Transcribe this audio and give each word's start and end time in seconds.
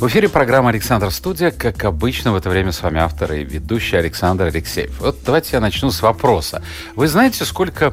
В 0.00 0.06
эфире 0.06 0.30
программа 0.30 0.70
«Александр 0.70 1.10
Студия». 1.10 1.50
Как 1.50 1.84
обычно, 1.84 2.32
в 2.32 2.36
это 2.36 2.48
время 2.48 2.72
с 2.72 2.80
вами 2.80 3.00
автор 3.00 3.34
и 3.34 3.44
ведущий 3.44 3.96
Александр 3.96 4.44
Алексеев. 4.46 4.98
Вот 4.98 5.18
давайте 5.26 5.50
я 5.52 5.60
начну 5.60 5.90
с 5.90 6.00
вопроса. 6.00 6.62
Вы 6.96 7.06
знаете, 7.06 7.44
сколько 7.44 7.92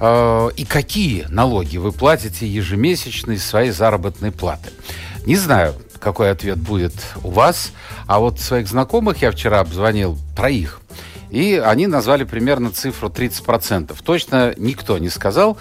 э, 0.00 0.50
и 0.54 0.66
какие 0.66 1.24
налоги 1.30 1.78
вы 1.78 1.92
платите 1.92 2.46
ежемесячно 2.46 3.32
из 3.32 3.42
своей 3.42 3.70
заработной 3.70 4.32
платы? 4.32 4.68
Не 5.24 5.36
знаю, 5.36 5.74
какой 5.98 6.30
ответ 6.30 6.58
будет 6.58 6.92
у 7.24 7.30
вас, 7.30 7.72
а 8.06 8.18
вот 8.18 8.38
своих 8.38 8.68
знакомых 8.68 9.22
я 9.22 9.30
вчера 9.30 9.60
обзвонил 9.60 10.18
троих– 10.36 10.79
и 11.30 11.54
они 11.64 11.86
назвали 11.86 12.24
примерно 12.24 12.70
цифру 12.70 13.08
30%. 13.08 13.96
Точно 14.04 14.54
никто 14.56 14.98
не 14.98 15.08
сказал. 15.08 15.58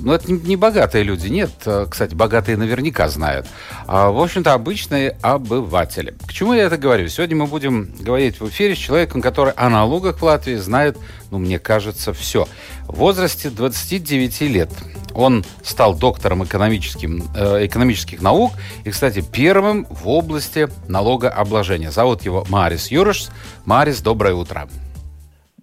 Но 0.00 0.14
это 0.14 0.30
не 0.30 0.56
богатые 0.56 1.04
люди, 1.04 1.28
нет. 1.28 1.50
Кстати, 1.88 2.14
богатые 2.14 2.56
наверняка 2.56 3.08
знают. 3.08 3.46
А, 3.86 4.10
в 4.10 4.20
общем-то, 4.20 4.52
обычные 4.52 5.16
обыватели. 5.22 6.14
К 6.26 6.32
чему 6.32 6.52
я 6.52 6.64
это 6.64 6.76
говорю? 6.76 7.08
Сегодня 7.08 7.36
мы 7.36 7.46
будем 7.46 7.90
говорить 7.98 8.40
в 8.40 8.48
эфире 8.48 8.74
с 8.74 8.78
человеком, 8.78 9.22
который 9.22 9.52
о 9.54 9.70
налогах 9.70 10.18
в 10.18 10.22
Латвии 10.22 10.56
знает, 10.56 10.98
ну, 11.30 11.38
мне 11.38 11.58
кажется, 11.58 12.12
все. 12.12 12.46
В 12.86 12.96
возрасте 12.96 13.50
29 13.50 14.40
лет 14.42 14.70
он 15.14 15.44
стал 15.62 15.94
доктором 15.94 16.44
экономическим, 16.44 17.24
э, 17.34 17.66
экономических 17.66 18.20
наук 18.20 18.52
и, 18.84 18.90
кстати, 18.90 19.22
первым 19.22 19.86
в 19.88 20.08
области 20.08 20.68
налогообложения. 20.88 21.90
Зовут 21.90 22.22
его 22.22 22.44
Марис 22.48 22.90
Юриш. 22.90 23.28
Марис, 23.64 24.00
доброе 24.00 24.34
утро. 24.34 24.68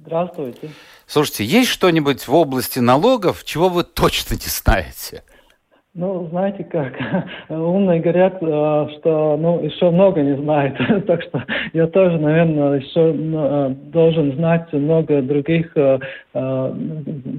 Здравствуйте. 0.08 0.70
Слушайте, 1.06 1.44
есть 1.44 1.70
что-нибудь 1.70 2.30
в 2.30 2.34
области 2.34 2.80
налогов, 2.80 3.44
чего 3.44 3.68
вы 3.68 3.84
точно 3.84 4.36
не 4.36 4.48
знаете? 4.48 5.22
Ну, 5.94 6.28
знаете 6.30 6.64
как, 6.64 6.94
умные 7.50 8.00
говорят, 8.00 8.36
э, 8.36 8.88
что 9.00 9.36
ну, 9.36 9.62
еще 9.62 9.90
много 9.90 10.22
не 10.22 10.38
знают, 10.38 10.78
так 11.08 11.24
что 11.24 11.44
я 11.74 11.88
тоже, 11.88 12.20
наверное, 12.20 12.80
еще 12.80 13.14
э, 13.14 13.70
должен 13.92 14.34
знать 14.36 14.72
много 14.72 15.22
других 15.22 15.76
э, 15.76 16.00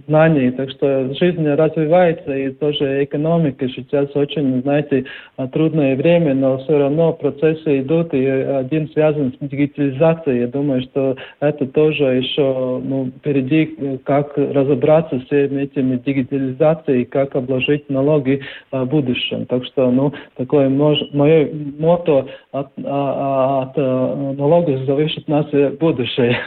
знаний, 0.07 0.51
так 0.53 0.71
что 0.71 1.15
жизнь 1.15 1.47
развивается, 1.47 2.35
и 2.35 2.51
тоже 2.51 3.05
экономика 3.05 3.69
сейчас 3.69 4.09
очень, 4.15 4.63
знаете, 4.63 5.05
трудное 5.53 5.97
время, 5.97 6.35
но 6.35 6.59
все 6.59 6.79
равно 6.79 7.13
процессы 7.13 7.81
идут, 7.81 8.15
и 8.15 8.27
один 8.27 8.89
связан 8.91 9.33
с 9.33 9.49
дигитализацией, 9.49 10.41
я 10.41 10.47
думаю, 10.49 10.83
что 10.83 11.17
это 11.41 11.67
тоже 11.67 12.05
еще 12.05 12.81
ну, 12.85 13.11
впереди, 13.19 13.99
как 14.05 14.37
разобраться 14.37 15.19
с 15.21 15.25
всеми 15.25 15.63
этими 15.63 15.97
дигитализацией, 15.97 17.05
как 17.05 17.37
обложить 17.37 17.89
налоги, 17.91 18.43
в 18.71 18.85
будущем. 18.85 19.47
Так 19.47 19.65
что, 19.67 19.91
ну, 19.91 20.13
такое 20.37 20.69
мое 20.69 21.51
мото 21.79 22.27
от, 22.53 22.69
а, 22.85 23.63
от 23.63 23.73
э, 23.77 24.35
налогов 24.37 24.85
зависит 24.87 25.29
наше 25.29 25.71
будущее. 25.81 26.39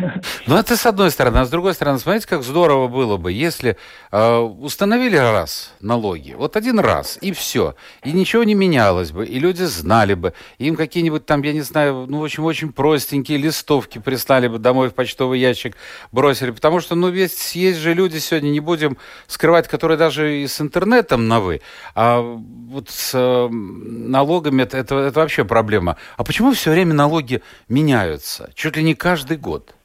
Ну, 0.47 0.57
это 0.57 0.75
с 0.75 0.85
одной 0.85 1.11
стороны. 1.11 1.37
А 1.37 1.45
с 1.45 1.49
другой 1.49 1.73
стороны, 1.73 1.97
смотрите, 1.99 2.27
как 2.27 2.40
здорово 2.43 2.87
было 2.87 3.17
бы, 3.17 3.31
если 3.31 3.77
э, 4.11 4.37
установили 4.37 5.17
раз 5.17 5.73
налоги, 5.79 6.33
вот 6.37 6.55
один 6.55 6.79
раз, 6.79 7.17
и 7.21 7.31
все, 7.31 7.75
и 8.03 8.11
ничего 8.11 8.43
не 8.43 8.53
менялось 8.53 9.11
бы, 9.11 9.25
и 9.25 9.39
люди 9.39 9.63
знали 9.63 10.13
бы, 10.13 10.33
им 10.57 10.75
какие-нибудь 10.75 11.25
там, 11.25 11.41
я 11.43 11.53
не 11.53 11.61
знаю, 11.61 12.05
ну, 12.07 12.19
в 12.19 12.23
общем, 12.23 12.45
очень 12.45 12.71
простенькие 12.71 13.37
листовки 13.37 13.99
прислали 13.99 14.47
бы 14.47 14.59
домой 14.59 14.89
в 14.89 14.93
почтовый 14.93 15.39
ящик, 15.39 15.75
бросили, 16.11 16.51
потому 16.51 16.79
что, 16.79 16.95
ну, 16.95 17.09
ведь 17.09 17.55
есть 17.55 17.79
же 17.79 17.93
люди 17.93 18.17
сегодня, 18.17 18.49
не 18.49 18.59
будем 18.59 18.97
скрывать, 19.27 19.67
которые 19.67 19.97
даже 19.97 20.41
и 20.41 20.47
с 20.47 20.61
интернетом 20.61 21.27
на 21.27 21.39
«вы», 21.39 21.61
а 21.95 22.21
вот 22.21 22.89
с 22.89 23.11
э, 23.13 23.49
налогами 23.49 24.63
это, 24.63 24.77
это, 24.77 24.95
это 24.95 25.19
вообще 25.19 25.43
проблема. 25.43 25.97
А 26.17 26.23
почему 26.23 26.53
все 26.53 26.71
время 26.71 26.93
налоги 26.93 27.41
меняются? 27.67 28.51
Чуть 28.55 28.77
ли 28.77 28.83
не 28.83 28.95
каждый 28.95 29.37
год. 29.37 29.75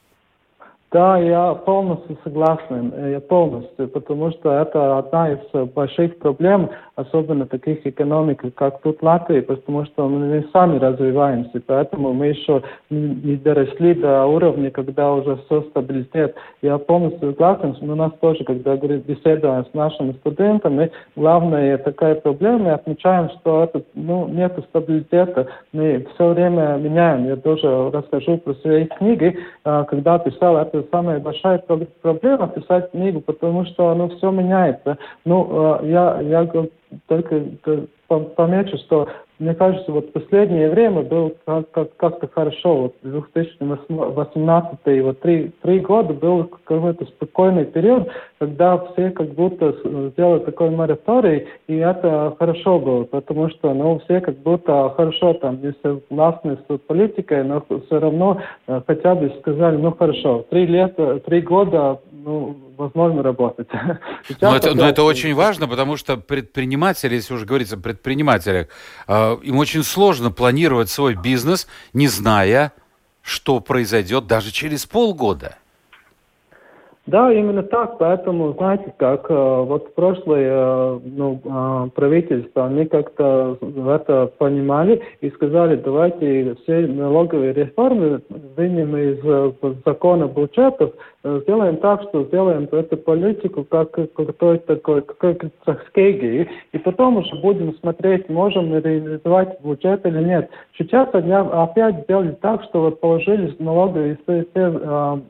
Да, 0.92 1.19
я 1.19 1.54
полностью 1.54 2.16
согласен, 2.22 2.92
э, 2.94 3.10
я 3.12 3.20
полностью, 3.20 3.88
потому 3.88 4.30
что 4.30 4.52
это 4.52 4.98
одна 4.98 5.32
из 5.32 5.69
больших 5.74 6.16
проблем, 6.19 6.70
особенно 6.94 7.44
таких 7.47 7.84
экономик, 7.84 8.42
как 8.54 8.80
тут 8.82 9.02
Латвия, 9.02 9.42
потому 9.42 9.84
что 9.86 10.08
мы 10.08 10.47
сами 10.52 10.78
развиваемся, 10.78 11.60
поэтому 11.66 12.12
мы 12.12 12.28
еще 12.28 12.62
не 12.88 13.36
доросли 13.36 13.94
до 13.94 14.26
уровня, 14.26 14.70
когда 14.70 15.12
уже 15.12 15.36
все 15.47 15.62
стабилитет. 15.62 16.36
Я 16.62 16.78
полностью 16.78 17.32
согласен, 17.32 17.91
у 17.91 17.94
нас 17.94 18.12
тоже, 18.20 18.44
когда 18.44 18.76
беседуем 18.76 19.66
с 19.66 19.74
нашими 19.74 20.12
студентами, 20.12 20.92
главная 21.16 21.78
такая 21.78 22.14
проблема, 22.14 22.58
мы 22.58 22.70
отмечаем, 22.72 23.28
что 23.41 23.64
это, 23.64 23.82
ну, 23.94 24.28
нет 24.28 24.56
стабилитета, 24.70 25.48
мы 25.72 26.06
все 26.14 26.32
время 26.32 26.76
меняем. 26.76 27.26
Я 27.26 27.36
тоже 27.36 27.91
расскажу 27.91 28.38
про 28.38 28.54
свои 28.54 28.86
книги, 28.86 29.36
а, 29.64 29.84
когда 29.84 30.18
писал 30.18 30.56
это 30.56 30.75
это 30.81 30.88
самая 30.91 31.20
большая 31.20 31.59
проблема 31.59 32.48
писать 32.48 32.91
книгу, 32.91 33.20
потому 33.20 33.64
что 33.66 33.91
оно 33.91 34.09
все 34.09 34.31
меняется. 34.31 34.98
Ну, 35.25 35.81
э, 35.82 35.88
я, 35.88 36.20
я 36.20 36.48
только 37.06 37.42
помечу, 38.09 38.76
что 38.78 39.09
мне 39.38 39.54
кажется, 39.54 39.92
вот 39.92 40.12
последнее 40.12 40.70
время 40.70 41.02
было 41.02 41.30
как- 41.44 41.70
как- 41.70 41.97
как-то 41.97 42.28
хорошо. 42.28 42.76
Вот 42.76 42.94
2018 43.02 45.02
вот 45.02 45.20
три, 45.20 45.50
три 45.62 45.80
года 45.80 46.14
был 46.14 46.44
какой-то 46.44 47.04
спокойный 47.04 47.66
период, 47.66 48.08
когда 48.38 48.78
все 48.78 49.10
как 49.10 49.34
будто 49.34 49.74
сделали 50.12 50.38
такой 50.41 50.70
мораторий, 50.70 51.47
и 51.66 51.76
это 51.76 52.34
хорошо 52.38 52.78
было, 52.78 53.04
потому 53.04 53.50
что 53.50 53.74
ну, 53.74 53.98
все 54.04 54.20
как 54.20 54.38
будто 54.38 54.94
хорошо 54.97 55.34
там 55.34 55.60
не 55.62 55.74
согласны 55.82 56.56
с 56.68 56.78
политикой, 56.86 57.44
но 57.44 57.62
все 57.86 58.00
равно 58.00 58.41
э, 58.66 58.80
хотя 58.86 59.14
бы 59.14 59.30
сказали, 59.41 59.76
ну 59.76 59.92
хорошо, 59.92 60.47
три 60.50 60.66
лета, 60.66 61.20
три 61.20 61.42
года, 61.42 62.00
ну, 62.26 62.75
возможно 62.76 63.22
работать. 63.22 63.69
но 64.41 64.56
это, 64.56 64.75
но 64.75 64.88
это 64.88 65.04
очень 65.04 65.32
важно, 65.32 65.69
потому 65.69 65.97
что 65.97 66.16
предприниматели, 66.16 67.14
если 67.14 67.32
уже 67.32 67.47
говорится 67.47 67.76
о 67.76 67.78
предпринимателях, 67.78 68.66
э, 69.06 69.37
им 69.44 69.56
очень 69.59 69.84
сложно 69.84 70.32
планировать 70.32 70.91
свой 70.91 71.15
бизнес, 71.15 71.69
не 71.92 72.09
зная, 72.09 72.72
что 73.22 73.60
произойдет 73.60 74.26
даже 74.26 74.50
через 74.50 74.86
полгода. 74.86 75.56
Да, 77.06 77.32
именно 77.32 77.62
так. 77.62 77.98
Поэтому, 77.98 78.52
знаете, 78.54 78.92
как 78.96 79.30
э, 79.30 79.34
вот 79.34 79.94
прошлое 79.94 80.50
э, 80.50 81.00
ну, 81.04 81.40
э, 81.44 81.90
правительство, 81.94 82.66
они 82.66 82.86
как-то 82.86 83.56
это 83.60 84.32
понимали 84.38 85.00
и 85.20 85.30
сказали, 85.30 85.76
давайте 85.76 86.56
все 86.62 86.86
налоговые 86.88 87.52
реформы 87.52 88.22
вынем 88.56 88.96
из 88.96 89.84
закона 89.84 90.24
бюджетов, 90.24 90.92
сделаем 91.22 91.76
так, 91.76 92.02
что 92.02 92.24
сделаем 92.24 92.68
эту 92.70 92.96
политику 92.96 93.64
как 93.64 93.92
какой-то 93.92 94.74
такой, 94.74 95.02
как 95.02 95.44
стратегии, 95.62 96.48
и 96.72 96.78
потом 96.78 97.18
уже 97.18 97.34
будем 97.40 97.76
смотреть, 97.78 98.28
можем 98.28 98.74
ли 98.74 98.80
реализовать 98.80 99.60
бюджет 99.62 100.04
или 100.06 100.24
нет. 100.24 100.50
Сейчас 100.76 101.08
они 101.12 101.32
опять 101.32 102.02
сделали 102.04 102.36
так, 102.41 102.64
что 102.64 102.82
вот 102.82 103.00
положили 103.00 103.54
налоговые 103.59 104.18
все, 104.24 104.44
все, 104.50 105.20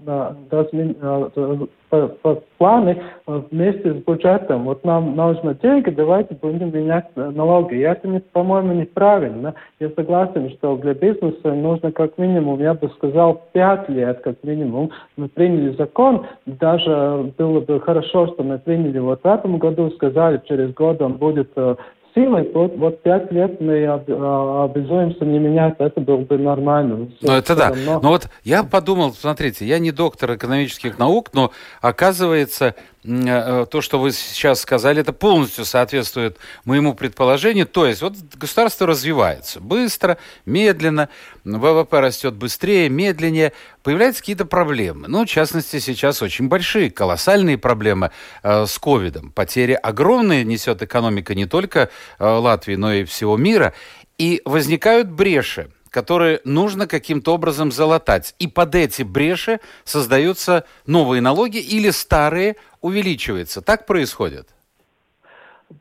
планы 2.58 3.00
э, 3.26 3.42
вместе 3.50 3.94
с 3.94 3.96
бюджетом. 4.04 4.64
Вот 4.64 4.84
нам 4.84 5.14
нужно 5.14 5.54
деньги, 5.54 5.90
давайте 5.90 6.34
будем 6.34 6.74
менять 6.74 7.14
налоги. 7.16 7.76
И 7.76 7.80
это, 7.80 8.20
по-моему, 8.32 8.72
неправильно. 8.72 9.54
Я 9.78 9.90
согласен, 9.90 10.50
что 10.50 10.76
для 10.76 10.94
бизнеса 10.94 11.52
нужно 11.52 11.92
как 11.92 12.18
минимум, 12.18 12.60
я 12.60 12.74
бы 12.74 12.88
сказал, 12.96 13.42
пять 13.52 13.88
лет 13.88 14.20
как 14.20 14.42
минимум. 14.42 14.90
Мы 15.16 15.28
приняли 15.28 15.76
закон, 15.76 16.26
даже 16.46 17.32
было 17.38 17.60
бы 17.60 17.80
хорошо, 17.80 18.26
что 18.28 18.42
мы 18.42 18.58
приняли 18.58 18.98
вот 18.98 19.22
в 19.22 19.26
этом 19.26 19.58
году, 19.58 19.90
сказали, 19.90 20.40
через 20.46 20.72
год 20.74 21.00
он 21.00 21.14
будет 21.14 21.50
э, 21.56 21.76
силой, 22.16 22.50
вот, 22.52 22.76
вот 22.76 23.02
пять 23.02 23.30
лет 23.30 23.60
мы 23.60 23.86
обязуемся 23.86 25.24
не 25.24 25.38
менять, 25.38 25.74
это 25.78 26.00
было 26.00 26.16
бы 26.16 26.38
нормально. 26.38 27.08
Ну, 27.20 27.32
это 27.32 27.54
да. 27.54 27.72
Но... 27.84 28.00
но 28.00 28.08
вот 28.08 28.28
я 28.42 28.64
подумал, 28.64 29.12
смотрите, 29.12 29.66
я 29.66 29.78
не 29.78 29.92
доктор 29.92 30.34
экономических 30.34 30.98
наук, 30.98 31.30
но 31.34 31.52
оказывается, 31.82 32.74
Э, 33.06 33.66
то, 33.70 33.80
что 33.80 33.98
вы 34.00 34.10
сейчас 34.10 34.60
сказали, 34.60 35.00
это 35.00 35.12
полностью 35.12 35.64
соответствует 35.64 36.38
моему 36.64 36.94
предположению. 36.94 37.66
То 37.66 37.86
есть 37.86 38.02
вот 38.02 38.14
государство 38.34 38.86
развивается 38.86 39.60
быстро, 39.60 40.18
медленно, 40.44 41.08
ВВП 41.44 42.00
растет 42.00 42.34
быстрее, 42.34 42.88
медленнее, 42.88 43.52
появляются 43.86 44.20
какие-то 44.20 44.46
проблемы. 44.46 45.06
Ну, 45.06 45.24
в 45.24 45.28
частности, 45.28 45.78
сейчас 45.78 46.20
очень 46.20 46.48
большие, 46.48 46.90
колоссальные 46.90 47.56
проблемы 47.56 48.10
э, 48.42 48.66
с 48.66 48.76
ковидом. 48.80 49.30
Потери 49.30 49.78
огромные 49.80 50.42
несет 50.42 50.82
экономика 50.82 51.36
не 51.36 51.46
только 51.46 51.88
э, 52.18 52.26
Латвии, 52.26 52.74
но 52.74 52.92
и 52.92 53.04
всего 53.04 53.36
мира. 53.36 53.74
И 54.18 54.42
возникают 54.44 55.08
бреши 55.08 55.70
которые 55.88 56.40
нужно 56.44 56.86
каким-то 56.86 57.32
образом 57.32 57.72
залатать. 57.72 58.34
И 58.38 58.48
под 58.48 58.74
эти 58.74 59.02
бреши 59.02 59.60
создаются 59.84 60.64
новые 60.86 61.22
налоги 61.22 61.56
или 61.56 61.88
старые 61.88 62.56
увеличиваются. 62.82 63.62
Так 63.62 63.86
происходит? 63.86 64.48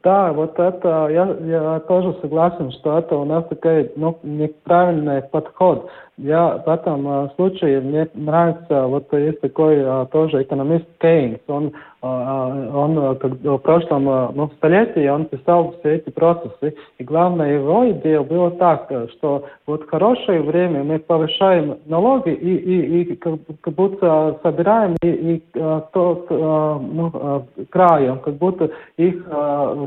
Да, 0.04 0.34
вот 0.34 0.58
это 0.58 1.08
я, 1.10 1.26
я 1.42 1.80
тоже 1.82 2.18
согласен, 2.22 2.72
что 2.72 2.98
это 2.98 3.16
у 3.18 3.26
нас 3.26 3.46
такой 3.48 3.92
ну, 3.96 4.18
неправильный 4.24 5.22
подход. 5.22 5.90
Я 6.18 6.64
в 6.66 6.70
этом 6.70 7.08
uh, 7.08 7.36
случае 7.36 7.82
мне 7.82 8.08
нравится, 8.14 8.88
вот 8.88 9.12
есть 9.12 9.42
такой 9.42 9.80
uh, 9.80 10.10
тоже 10.10 10.44
экономист 10.44 10.86
Кейнс, 11.00 11.40
он 11.48 11.74
он 12.02 12.98
э, 13.00 13.16
как, 13.16 13.32
в 13.32 13.58
прошлом 13.58 14.08
э, 14.10 14.30
ну, 14.36 14.52
столетии 14.58 15.08
он 15.08 15.26
писал 15.26 15.76
все 15.80 15.96
эти 15.96 16.10
процессы. 16.10 16.76
И 17.00 17.04
главная 17.04 17.56
его 17.56 17.90
идея 17.92 18.22
была 18.22 18.52
так, 18.52 18.88
э, 18.90 19.08
что 19.14 19.46
вот 19.66 19.90
хорошее 19.90 20.42
время 20.42 20.84
мы 20.84 21.00
повышаем 21.00 21.78
налоги 21.86 22.30
и, 22.30 22.56
и, 22.56 23.02
и 23.02 23.16
как, 23.16 23.40
как 23.62 23.74
будто 23.74 24.40
собираем 24.44 24.96
и, 25.02 25.08
и 25.08 25.44
то 25.54 26.80
ну, 26.82 27.46
краем, 27.70 28.20
как 28.20 28.36
будто 28.36 28.70
их, 28.98 29.26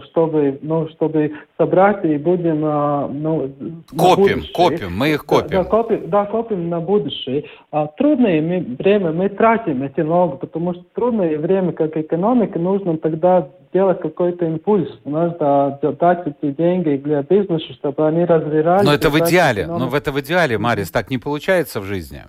чтобы, 0.07 0.59
ну, 0.63 0.89
чтобы 0.89 1.33
собрать 1.57 2.05
и 2.05 2.17
будем... 2.17 2.61
Ну, 2.61 3.51
копим, 3.97 4.43
копим, 4.55 4.97
мы 4.97 5.11
их 5.11 5.25
копим. 5.25 5.51
Да, 5.51 5.63
да, 5.63 5.65
копим, 5.65 6.11
да, 6.11 6.25
копим 6.27 6.69
на 6.69 6.81
будущее. 6.81 7.45
А 7.71 7.87
трудное 7.87 8.41
время 8.79 9.13
мы 9.13 9.29
тратим 9.29 9.83
эти 9.83 10.01
налоги, 10.01 10.39
потому 10.39 10.75
что 10.75 10.85
трудное 10.95 11.39
время, 11.39 11.73
как 11.73 11.97
и 11.97 12.08
экономики, 12.09 12.59
нужно 12.59 12.97
тогда 12.99 13.49
делать 13.73 14.01
какой-то 14.01 14.47
импульс. 14.47 14.89
Нужно 15.05 15.79
дать 16.01 16.27
эти 16.27 16.53
деньги 16.53 16.97
для 16.97 17.23
бизнеса, 17.23 17.73
чтобы 17.75 18.09
они 18.09 18.25
развивались. 18.25 18.85
Но 18.85 18.95
это 18.95 19.11
в 19.11 19.19
идеале. 19.21 19.67
Но 19.67 19.89
это 19.95 20.11
в 20.11 20.21
идеале, 20.21 20.59
Марис, 20.59 20.91
так 20.91 21.11
не 21.11 21.19
получается 21.19 21.81
в 21.81 21.85
жизни. 21.85 22.25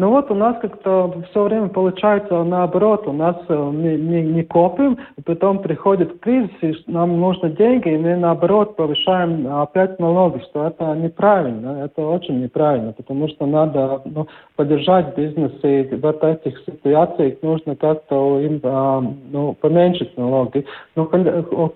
Ну 0.00 0.08
вот 0.08 0.30
у 0.30 0.34
нас 0.34 0.56
как-то 0.62 1.12
все 1.30 1.42
время 1.42 1.68
получается 1.68 2.42
наоборот, 2.42 3.06
у 3.06 3.12
нас 3.12 3.36
э, 3.48 3.54
мы 3.54 3.96
не, 3.98 4.22
не 4.22 4.42
копим, 4.44 4.96
и 5.18 5.20
потом 5.20 5.58
приходит 5.58 6.20
кризис, 6.20 6.50
и 6.62 6.74
нам 6.86 7.20
нужны 7.20 7.50
деньги, 7.50 7.90
и 7.90 7.98
мы 7.98 8.16
наоборот 8.16 8.76
повышаем 8.76 9.46
опять 9.54 9.98
налоги, 9.98 10.42
что 10.44 10.68
это 10.68 10.94
неправильно, 10.94 11.84
это 11.84 12.00
очень 12.00 12.42
неправильно, 12.42 12.94
потому 12.94 13.28
что 13.28 13.44
надо 13.44 14.00
ну, 14.06 14.26
поддержать 14.56 15.14
бизнес, 15.18 15.52
и 15.62 15.82
в 15.82 16.24
этих 16.24 16.58
ситуациях 16.64 17.34
нужно 17.42 17.76
как-то 17.76 18.40
им 18.40 18.58
а, 18.62 19.04
ну, 19.30 19.54
поменьшить 19.60 20.16
налоги. 20.16 20.64
Ну, 20.96 21.10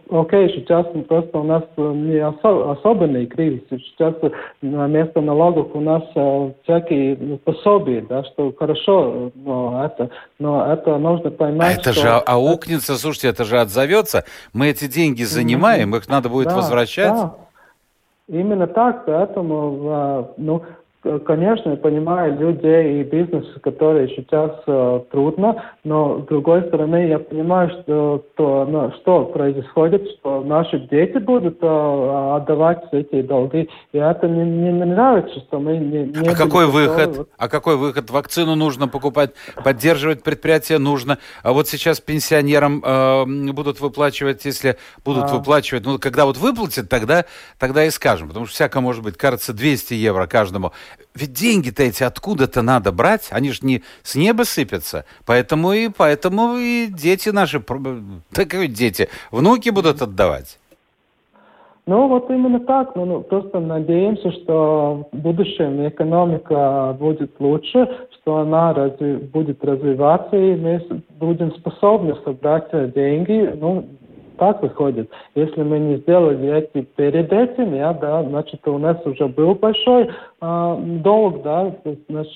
окей, 0.09 0.49
сейчас 0.55 0.87
просто 1.09 1.39
у 1.39 1.45
нас 1.45 1.63
не 1.77 2.21
осо 2.21 2.73
особенный 2.73 3.27
кризис, 3.27 3.65
сейчас 3.69 4.15
вместо 4.63 5.21
налогов 5.21 5.69
у 5.75 5.81
нас 5.81 6.03
а, 6.15 6.51
всякие 6.63 7.17
пособия, 7.45 8.14
да, 8.15 8.25
что 8.25 8.53
хорошо, 8.57 9.33
но 9.35 9.85
это, 9.85 10.11
но 10.39 10.73
это 10.73 10.99
нужно 10.99 11.31
поймать. 11.31 11.79
А 11.79 11.81
это 11.81 11.93
что... 11.93 12.03
же 12.03 12.09
аукнется, 12.11 12.97
слушайте, 12.97 13.29
это 13.29 13.45
же 13.45 13.61
отзовется. 13.61 14.25
Мы 14.53 14.69
эти 14.69 14.87
деньги 14.87 15.25
занимаем, 15.25 15.97
их 15.97 16.09
надо 16.09 16.29
будет 16.29 16.49
да, 16.49 16.57
возвращать. 16.57 17.13
Да. 17.13 17.35
Именно 18.29 18.67
так, 18.67 19.05
поэтому, 19.05 19.81
а, 19.91 20.33
ну, 20.37 20.63
Конечно, 21.27 21.71
я 21.71 21.77
понимаю 21.77 22.39
людей 22.39 23.01
и 23.01 23.05
бизнес, 23.05 23.45
которые 23.63 24.09
сейчас 24.17 24.53
э, 24.67 25.01
трудно, 25.11 25.63
но 25.85 26.23
с 26.23 26.27
другой 26.27 26.63
стороны 26.69 27.09
я 27.09 27.19
понимаю, 27.19 27.69
что, 27.69 28.25
то, 28.37 28.65
ну, 28.65 28.91
что 29.01 29.27
происходит, 29.27 30.09
что 30.19 30.43
наши 30.43 30.79
дети 30.91 31.19
будут 31.19 31.59
э, 31.61 32.37
отдавать 32.37 32.85
эти 32.93 33.21
долги, 33.21 33.69
и 33.93 33.99
это 33.99 34.27
мне 34.27 34.47
не, 34.47 34.73
не 34.73 34.85
нравится, 34.87 35.41
что 35.41 35.61
мы 35.61 35.77
не... 35.77 36.05
не 36.05 36.29
а 36.29 36.35
какой 36.35 36.67
выход? 36.67 37.29
А 37.37 37.49
какой 37.51 37.77
выход? 37.77 38.11
Вакцину 38.11 38.55
нужно 38.55 38.89
покупать, 38.89 39.33
поддерживать 39.63 40.23
предприятие 40.23 40.79
нужно. 40.79 41.19
А 41.43 41.53
вот 41.53 41.69
сейчас 41.69 42.01
пенсионерам 42.01 42.83
э, 42.83 43.53
будут 43.53 43.79
выплачивать, 43.79 44.43
если 44.47 44.79
будут 45.05 45.25
а. 45.25 45.35
выплачивать, 45.35 45.85
ну 45.85 45.99
когда 45.99 46.25
вот 46.25 46.39
выплатят, 46.39 46.89
тогда, 46.89 47.27
тогда 47.59 47.85
и 47.85 47.91
скажем, 47.91 48.29
потому 48.29 48.47
что 48.47 48.55
всяко 48.55 48.81
может 48.81 49.05
быть, 49.05 49.19
кажется, 49.19 49.53
200 49.53 49.93
евро 49.93 50.27
каждому 50.27 50.73
ведь 51.15 51.33
деньги-то 51.33 51.83
эти 51.83 52.03
откуда-то 52.03 52.63
надо 52.63 52.93
брать, 52.93 53.29
они 53.31 53.53
же 53.53 53.61
не 53.63 53.83
с 54.03 54.15
неба 54.15 54.43
сыпятся, 54.43 55.05
поэтому 55.27 55.73
и 55.73 55.89
поэтому 55.89 56.57
и 56.57 56.87
дети 56.87 57.29
наши, 57.31 57.61
так 58.33 58.49
дети, 58.73 59.09
внуки 59.31 59.71
будут 59.71 60.03
отдавать. 60.03 60.59
Ну, 61.87 62.09
вот 62.09 62.31
именно 62.31 62.61
так. 62.61 62.97
Ну, 62.97 63.05
ну, 63.05 63.21
просто 63.21 63.61
надеемся, 63.61 64.33
что 64.33 65.07
в 65.13 65.17
будущем 65.17 65.87
экономика 65.87 66.97
будет 66.99 67.39
лучше, 67.39 67.87
что 68.15 68.39
она 68.39 68.73
разви 68.73 69.17
будет 69.17 69.63
развиваться, 69.63 70.35
и 70.35 70.57
мы 70.57 70.83
будем 71.21 71.53
способны 71.57 72.17
собрать 72.25 72.71
деньги, 72.95 73.53
ну, 73.61 73.87
так 74.45 74.63
выходит. 74.63 75.11
Если 75.35 75.63
мы 75.63 75.79
не 75.79 75.97
сделали 75.97 76.59
эти 76.59 76.85
перед 76.85 77.33
этим, 77.33 77.75
я, 77.75 77.95
да, 77.95 78.23
значит, 78.25 78.61
у 78.69 78.77
нас 78.77 78.99
уже 79.07 79.27
был 79.27 79.55
большой 79.55 80.11
э, 80.41 80.77
долг, 81.03 81.43
да, 81.43 81.75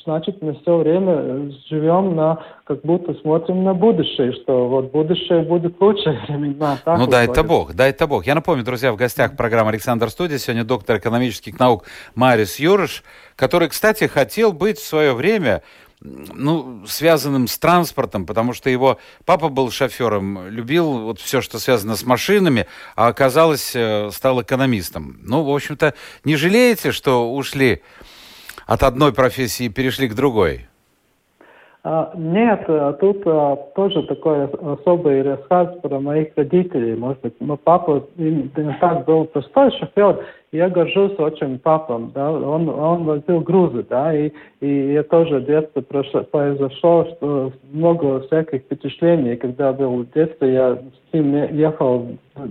значит, 0.04 0.40
мы 0.40 0.54
все 0.54 0.78
время 0.78 1.52
живем 1.68 2.16
на, 2.16 2.42
как 2.64 2.80
будто 2.80 3.12
смотрим 3.20 3.62
на 3.62 3.74
будущее, 3.74 4.32
что 4.32 4.68
вот 4.68 4.90
будущее 4.90 5.42
будет 5.42 5.78
лучше 5.80 6.18
времена. 6.28 6.78
Так 6.82 6.98
ну, 6.98 7.06
дай 7.06 7.26
это 7.26 7.44
Бог, 7.44 7.74
дай 7.74 7.90
это 7.90 8.06
Бог. 8.06 8.26
Я 8.26 8.34
напомню, 8.34 8.64
друзья, 8.64 8.90
в 8.92 8.96
гостях 8.96 9.36
программы 9.36 9.70
«Александр 9.70 10.08
Студия» 10.08 10.38
сегодня 10.38 10.64
доктор 10.64 10.96
экономических 10.96 11.58
наук 11.58 11.84
Марис 12.14 12.58
Юрыш, 12.58 13.04
который, 13.36 13.68
кстати, 13.68 14.04
хотел 14.04 14.54
быть 14.54 14.78
в 14.78 14.86
свое 14.86 15.12
время 15.12 15.62
ну, 16.00 16.86
связанным 16.86 17.48
с 17.48 17.58
транспортом, 17.58 18.26
потому 18.26 18.52
что 18.52 18.70
его 18.70 18.98
папа 19.24 19.48
был 19.48 19.70
шофером, 19.70 20.48
любил 20.48 20.98
вот 20.98 21.20
все, 21.20 21.40
что 21.40 21.58
связано 21.58 21.96
с 21.96 22.04
машинами, 22.04 22.66
а 22.94 23.08
оказалось, 23.08 23.72
э, 23.74 24.10
стал 24.12 24.42
экономистом. 24.42 25.18
Ну, 25.22 25.42
в 25.42 25.54
общем-то, 25.54 25.94
не 26.24 26.36
жалеете, 26.36 26.92
что 26.92 27.32
ушли 27.32 27.82
от 28.66 28.82
одной 28.82 29.12
профессии 29.12 29.66
и 29.66 29.70
перешли 29.70 30.08
к 30.08 30.14
другой? 30.14 30.68
А, 31.90 32.12
нет, 32.14 32.64
а 32.68 32.92
тут 32.92 33.22
а, 33.24 33.56
тоже 33.74 34.02
такой 34.02 34.44
особый 34.44 35.22
рассказ 35.22 35.68
про 35.80 35.98
моих 35.98 36.36
родителей. 36.36 36.94
Может 36.94 37.22
быть, 37.22 37.40
мой 37.40 37.56
папа 37.56 38.04
именно 38.18 38.76
так 38.78 39.06
был 39.06 39.24
простой 39.24 39.70
шофер, 39.70 40.22
я 40.52 40.68
горжусь 40.68 41.18
очень 41.18 41.58
папом, 41.58 42.12
да, 42.14 42.30
он, 42.30 42.68
он 42.68 43.04
возил 43.04 43.40
грузы, 43.40 43.86
да, 43.88 44.14
и, 44.14 44.30
и 44.60 44.92
я 44.92 45.02
тоже 45.02 45.40
в 45.40 45.46
детстве 45.46 45.80
прошло, 45.80 46.24
произошло, 46.24 47.06
что 47.10 47.52
много 47.72 48.20
всяких 48.20 48.62
впечатлений, 48.62 49.36
когда 49.36 49.72
был 49.72 50.02
в 50.02 50.10
детстве, 50.12 50.52
я 50.52 50.76
с 50.76 51.12
ним 51.14 51.34
ехал, 51.54 52.06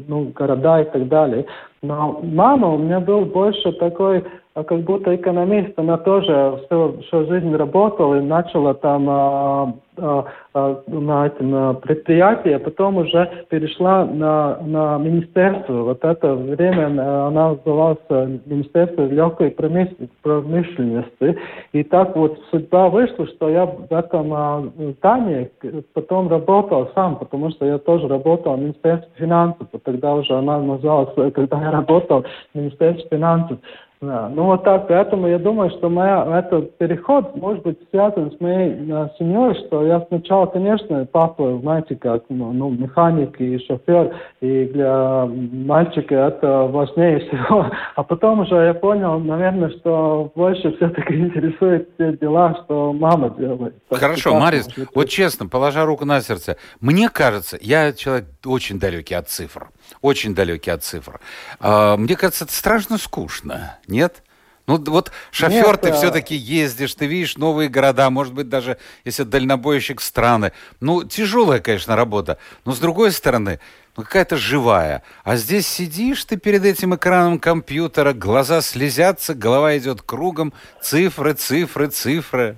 ну, 0.08 0.32
города 0.34 0.82
и 0.82 0.86
так 0.86 1.08
далее. 1.10 1.46
Но 1.84 2.20
мама 2.24 2.74
у 2.74 2.78
меня 2.80 3.00
был 3.00 3.26
больше 3.26 3.72
такой, 3.74 4.24
как 4.64 4.80
будто 4.82 5.16
экономист, 5.16 5.78
она 5.78 5.98
тоже 5.98 6.60
всю, 6.66 7.00
всю 7.04 7.28
жизнь 7.28 7.56
работала 7.56 8.16
и 8.16 8.22
начала 8.22 8.74
там 8.74 9.08
а, 9.08 9.74
а, 9.98 10.26
а, 10.54 10.84
на 10.88 11.28
этом 11.28 11.76
предприятии, 11.78 12.54
а 12.54 12.60
потом 12.60 12.98
уже 12.98 13.46
перешла 13.50 14.06
на, 14.06 14.58
на 14.62 14.98
министерство. 14.98 15.84
Вот 15.84 16.04
это 16.04 16.34
время 16.34 16.88
она 16.88 17.50
называлась 17.50 18.00
Министерство 18.46 19.06
легкой 19.06 19.52
промышленности. 19.52 21.38
И 21.74 21.84
так 21.84 22.16
вот 22.16 22.40
судьба 22.50 22.90
вышла, 22.90 23.28
что 23.28 23.50
я 23.50 23.66
в 23.66 23.92
этом 23.92 24.72
здании 24.98 25.52
потом 25.94 26.30
работал 26.30 26.90
сам, 26.96 27.18
потому 27.18 27.52
что 27.52 27.66
я 27.66 27.78
тоже 27.78 28.08
работал 28.08 28.56
в 28.56 28.60
Министерстве 28.60 29.12
финансов. 29.16 29.68
Тогда 29.84 30.16
уже 30.16 30.34
она 30.34 30.60
называлась, 30.60 31.14
когда 31.34 31.62
я 31.62 31.72
работал 31.72 32.26
в 32.54 32.58
Министерстве 32.58 33.08
финансов. 33.10 33.60
Да, 34.00 34.30
ну 34.30 34.44
вот 34.44 34.64
так, 34.64 34.88
поэтому 34.88 35.28
я 35.28 35.40
думаю, 35.40 35.72
что 35.72 35.90
моя, 35.90 36.40
этот 36.40 36.78
переход 36.78 37.36
может 37.36 37.64
быть 37.64 37.80
связан 37.90 38.32
с 38.32 38.40
моей 38.40 38.74
э, 38.74 39.10
семьей, 39.18 39.56
что 39.66 39.84
я 39.88 40.06
сначала, 40.10 40.46
конечно, 40.46 41.04
папа, 41.12 41.58
знаете, 41.62 41.96
как 41.96 42.24
ну, 42.30 42.54
ну, 42.54 42.70
механик 42.70 43.42
и 43.42 43.58
шофер, 43.66 44.16
и 44.40 44.66
для 44.66 45.26
мальчика 45.26 46.14
это 46.14 46.68
важнее 46.68 47.22
всего. 47.22 47.72
А 47.96 48.04
потом 48.04 48.42
уже 48.42 48.56
я 48.56 48.76
понял, 48.76 49.20
наверное, 49.20 49.72
что 49.72 50.32
больше 50.36 50.76
все-таки 50.78 51.16
интересует 51.16 51.90
те 51.98 52.14
дела, 52.14 52.56
что 52.64 52.94
мама 52.94 53.32
делает. 53.32 53.74
Хорошо, 53.90 54.40
Марис, 54.40 54.68
вот 54.94 55.10
честно, 55.10 55.48
положа 55.48 55.86
руку 55.86 56.06
на 56.06 56.22
сердце, 56.22 56.58
мне 56.80 57.10
кажется, 57.10 57.58
я 57.62 57.92
человек 57.94 58.26
очень 58.46 58.80
далекий 58.80 59.16
от 59.16 59.28
цифр 59.28 59.70
очень 60.02 60.36
далекий 60.36 60.72
от 60.72 60.84
цифр. 60.84 61.20
А, 61.60 61.98
мне 61.98 62.16
кажется, 62.16 62.46
это 62.46 62.54
страшно 62.54 62.98
скучно, 62.98 63.78
нет? 63.88 64.24
Ну 64.68 64.84
вот 64.88 65.14
шофер 65.32 65.72
Нет, 65.72 65.82
ты 65.82 65.94
все-таки 65.94 66.36
ездишь, 66.36 66.94
ты 66.94 67.06
видишь 67.06 67.38
новые 67.38 67.70
города, 67.70 68.10
может 68.10 68.34
быть 68.34 68.50
даже 68.50 68.78
если 69.06 69.24
дальнобойщик 69.24 70.02
страны. 70.02 70.52
Ну 70.82 71.06
тяжелая, 71.06 71.62
конечно, 71.62 71.96
работа, 71.96 72.38
но 72.66 72.74
с 72.74 72.80
другой 72.80 73.14
стороны, 73.14 73.62
ну 73.96 74.04
какая-то 74.04 74.36
живая. 74.36 75.04
А 75.24 75.38
здесь 75.38 75.68
сидишь 75.68 76.26
ты 76.26 76.36
перед 76.36 76.66
этим 76.66 76.94
экраном 76.94 77.40
компьютера, 77.40 78.12
глаза 78.12 78.60
слезятся, 78.60 79.34
голова 79.34 79.78
идет 79.78 80.02
кругом, 80.02 80.52
цифры, 80.82 81.34
цифры, 81.34 81.88
цифры. 81.88 82.58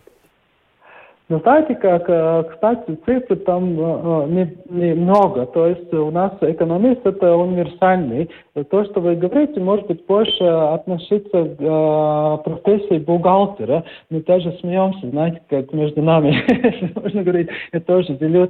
Но 1.29 1.37
знаете, 1.39 1.75
как, 1.75 2.09
э, 2.09 2.43
кстати, 2.51 2.97
цифры 3.05 3.35
там 3.35 3.79
э, 3.79 4.25
э, 4.25 4.95
не. 4.95 5.45
То 5.53 5.67
есть 5.67 5.93
у 5.93 6.09
нас 6.09 6.33
экономист 6.41 7.05
это 7.05 7.35
универсальный. 7.35 8.29
То, 8.71 8.83
что 8.85 8.99
вы 8.99 9.15
говорите, 9.15 9.59
может 9.59 9.85
быть 9.85 10.03
больше 10.07 10.43
относиться 10.43 11.45
к 11.45 12.37
профессии 12.43 12.97
бухгалтера. 12.97 13.83
Мы 14.09 14.21
тоже 14.21 14.51
смеемся, 14.59 15.07
знаете, 15.09 15.41
как 15.49 15.71
между 15.71 16.01
нами, 16.01 16.35
можно 17.01 17.23
говорить, 17.23 17.49
я 17.73 17.79
тоже 17.79 18.13
делю 18.15 18.49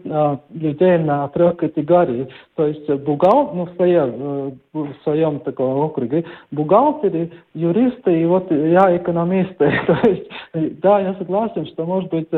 людей 0.53 0.97
на 0.99 1.27
трех 1.29 1.57
категорий. 1.57 2.27
То 2.55 2.65
есть 2.65 2.89
бухгалтер, 2.89 3.55
ну, 3.55 3.65
в 3.65 3.75
своем, 3.75 4.57
в 4.73 4.93
своем 5.03 5.39
таком 5.41 5.79
округе, 5.79 6.23
бухгалтеры, 6.51 7.29
юристы 7.53 8.21
и 8.21 8.25
вот 8.25 8.49
я 8.51 8.95
экономисты. 8.95 9.71
То 9.87 10.09
есть, 10.09 10.79
да, 10.81 11.01
я 11.01 11.13
согласен, 11.15 11.65
что 11.67 11.85
может 11.85 12.09
быть 12.09 12.29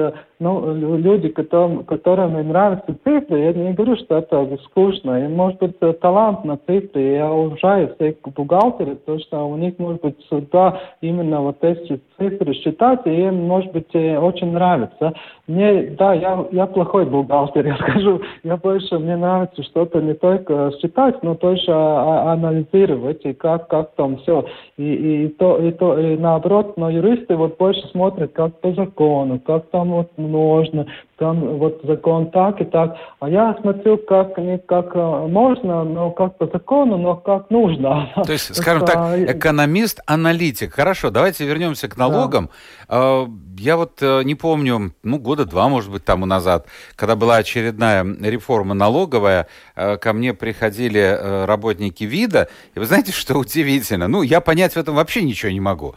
ну, 0.41 0.73
люди, 0.73 1.29
которым, 1.29 1.83
которым 1.83 2.33
нравятся 2.47 2.95
цифры, 3.03 3.39
я 3.39 3.53
не 3.53 3.73
говорю, 3.73 3.95
что 3.97 4.17
это 4.17 4.57
скучно. 4.63 5.23
И, 5.23 5.27
может 5.27 5.59
быть, 5.59 5.77
талант 5.99 6.43
на 6.43 6.57
цифры. 6.57 6.99
Я 6.99 7.31
уважаю 7.31 7.93
всех 7.93 8.15
бухгалтеров, 8.35 8.97
то 9.05 9.19
что 9.19 9.47
у 9.47 9.55
них, 9.55 9.77
может 9.77 10.01
быть, 10.01 10.15
судьба 10.29 10.79
именно 11.01 11.41
вот 11.41 11.57
эти 11.61 12.01
цифры 12.17 12.55
считать, 12.55 13.05
и 13.05 13.11
им, 13.11 13.47
может 13.47 13.71
быть, 13.71 13.93
очень 13.93 14.51
нравится. 14.51 15.13
Мне, 15.45 15.91
да, 15.97 16.13
я, 16.13 16.45
я 16.51 16.65
плохой 16.65 17.05
бухгалтер, 17.05 17.65
я 17.67 17.75
скажу. 17.75 18.21
Я 18.43 18.57
больше, 18.57 18.97
мне 18.97 19.17
нравится 19.17 19.61
что-то 19.61 20.01
не 20.01 20.15
только 20.15 20.71
считать, 20.81 21.21
но 21.21 21.35
тоже 21.35 21.65
а, 21.69 22.31
анализировать, 22.31 23.23
и 23.25 23.33
как, 23.33 23.67
как 23.67 23.91
там 23.95 24.17
все. 24.17 24.45
И, 24.77 25.25
и, 25.25 25.27
то, 25.27 25.57
и, 25.57 25.71
то, 25.71 25.99
и 25.99 26.17
наоборот, 26.17 26.77
но 26.77 26.89
юристы 26.89 27.35
вот 27.35 27.57
больше 27.57 27.85
смотрят, 27.89 28.31
как 28.31 28.59
по 28.59 28.73
закону, 28.73 29.39
как 29.39 29.69
там 29.69 29.91
вот 29.91 30.17
можно, 30.31 30.87
там 31.21 31.59
вот 31.59 31.81
закон 31.83 32.31
так 32.31 32.59
и 32.61 32.65
так. 32.65 32.95
А 33.19 33.29
я 33.29 33.55
смотрю, 33.61 33.99
как 33.99 34.39
не 34.39 34.57
как 34.57 34.95
э, 34.95 35.27
можно, 35.27 35.83
но 35.83 36.09
как 36.09 36.35
по 36.39 36.47
закону, 36.47 36.97
но 36.97 37.15
как 37.15 37.51
нужно. 37.51 38.11
То 38.25 38.33
есть, 38.33 38.55
скажем 38.59 38.87
так, 38.87 39.19
экономист-аналитик. 39.19 40.73
Хорошо, 40.73 41.11
давайте 41.11 41.45
вернемся 41.45 41.87
к 41.87 41.95
налогам. 41.95 42.49
Да. 42.89 43.27
Я 43.59 43.77
вот 43.77 44.01
э, 44.01 44.23
не 44.23 44.33
помню, 44.33 44.93
ну, 45.03 45.19
года 45.19 45.45
два, 45.45 45.69
может 45.69 45.91
быть, 45.91 46.03
тому 46.03 46.25
назад, 46.25 46.65
когда 46.95 47.15
была 47.15 47.35
очередная 47.35 48.03
реформа 48.03 48.73
налоговая, 48.73 49.45
э, 49.75 49.97
ко 49.97 50.13
мне 50.13 50.33
приходили 50.33 51.45
работники 51.45 52.03
ВИДа, 52.03 52.47
и 52.73 52.79
вы 52.79 52.85
знаете, 52.85 53.11
что 53.11 53.35
удивительно? 53.35 54.07
Ну, 54.07 54.23
я 54.23 54.41
понять 54.41 54.73
в 54.73 54.77
этом 54.77 54.95
вообще 54.95 55.21
ничего 55.21 55.51
не 55.51 55.59
могу. 55.59 55.93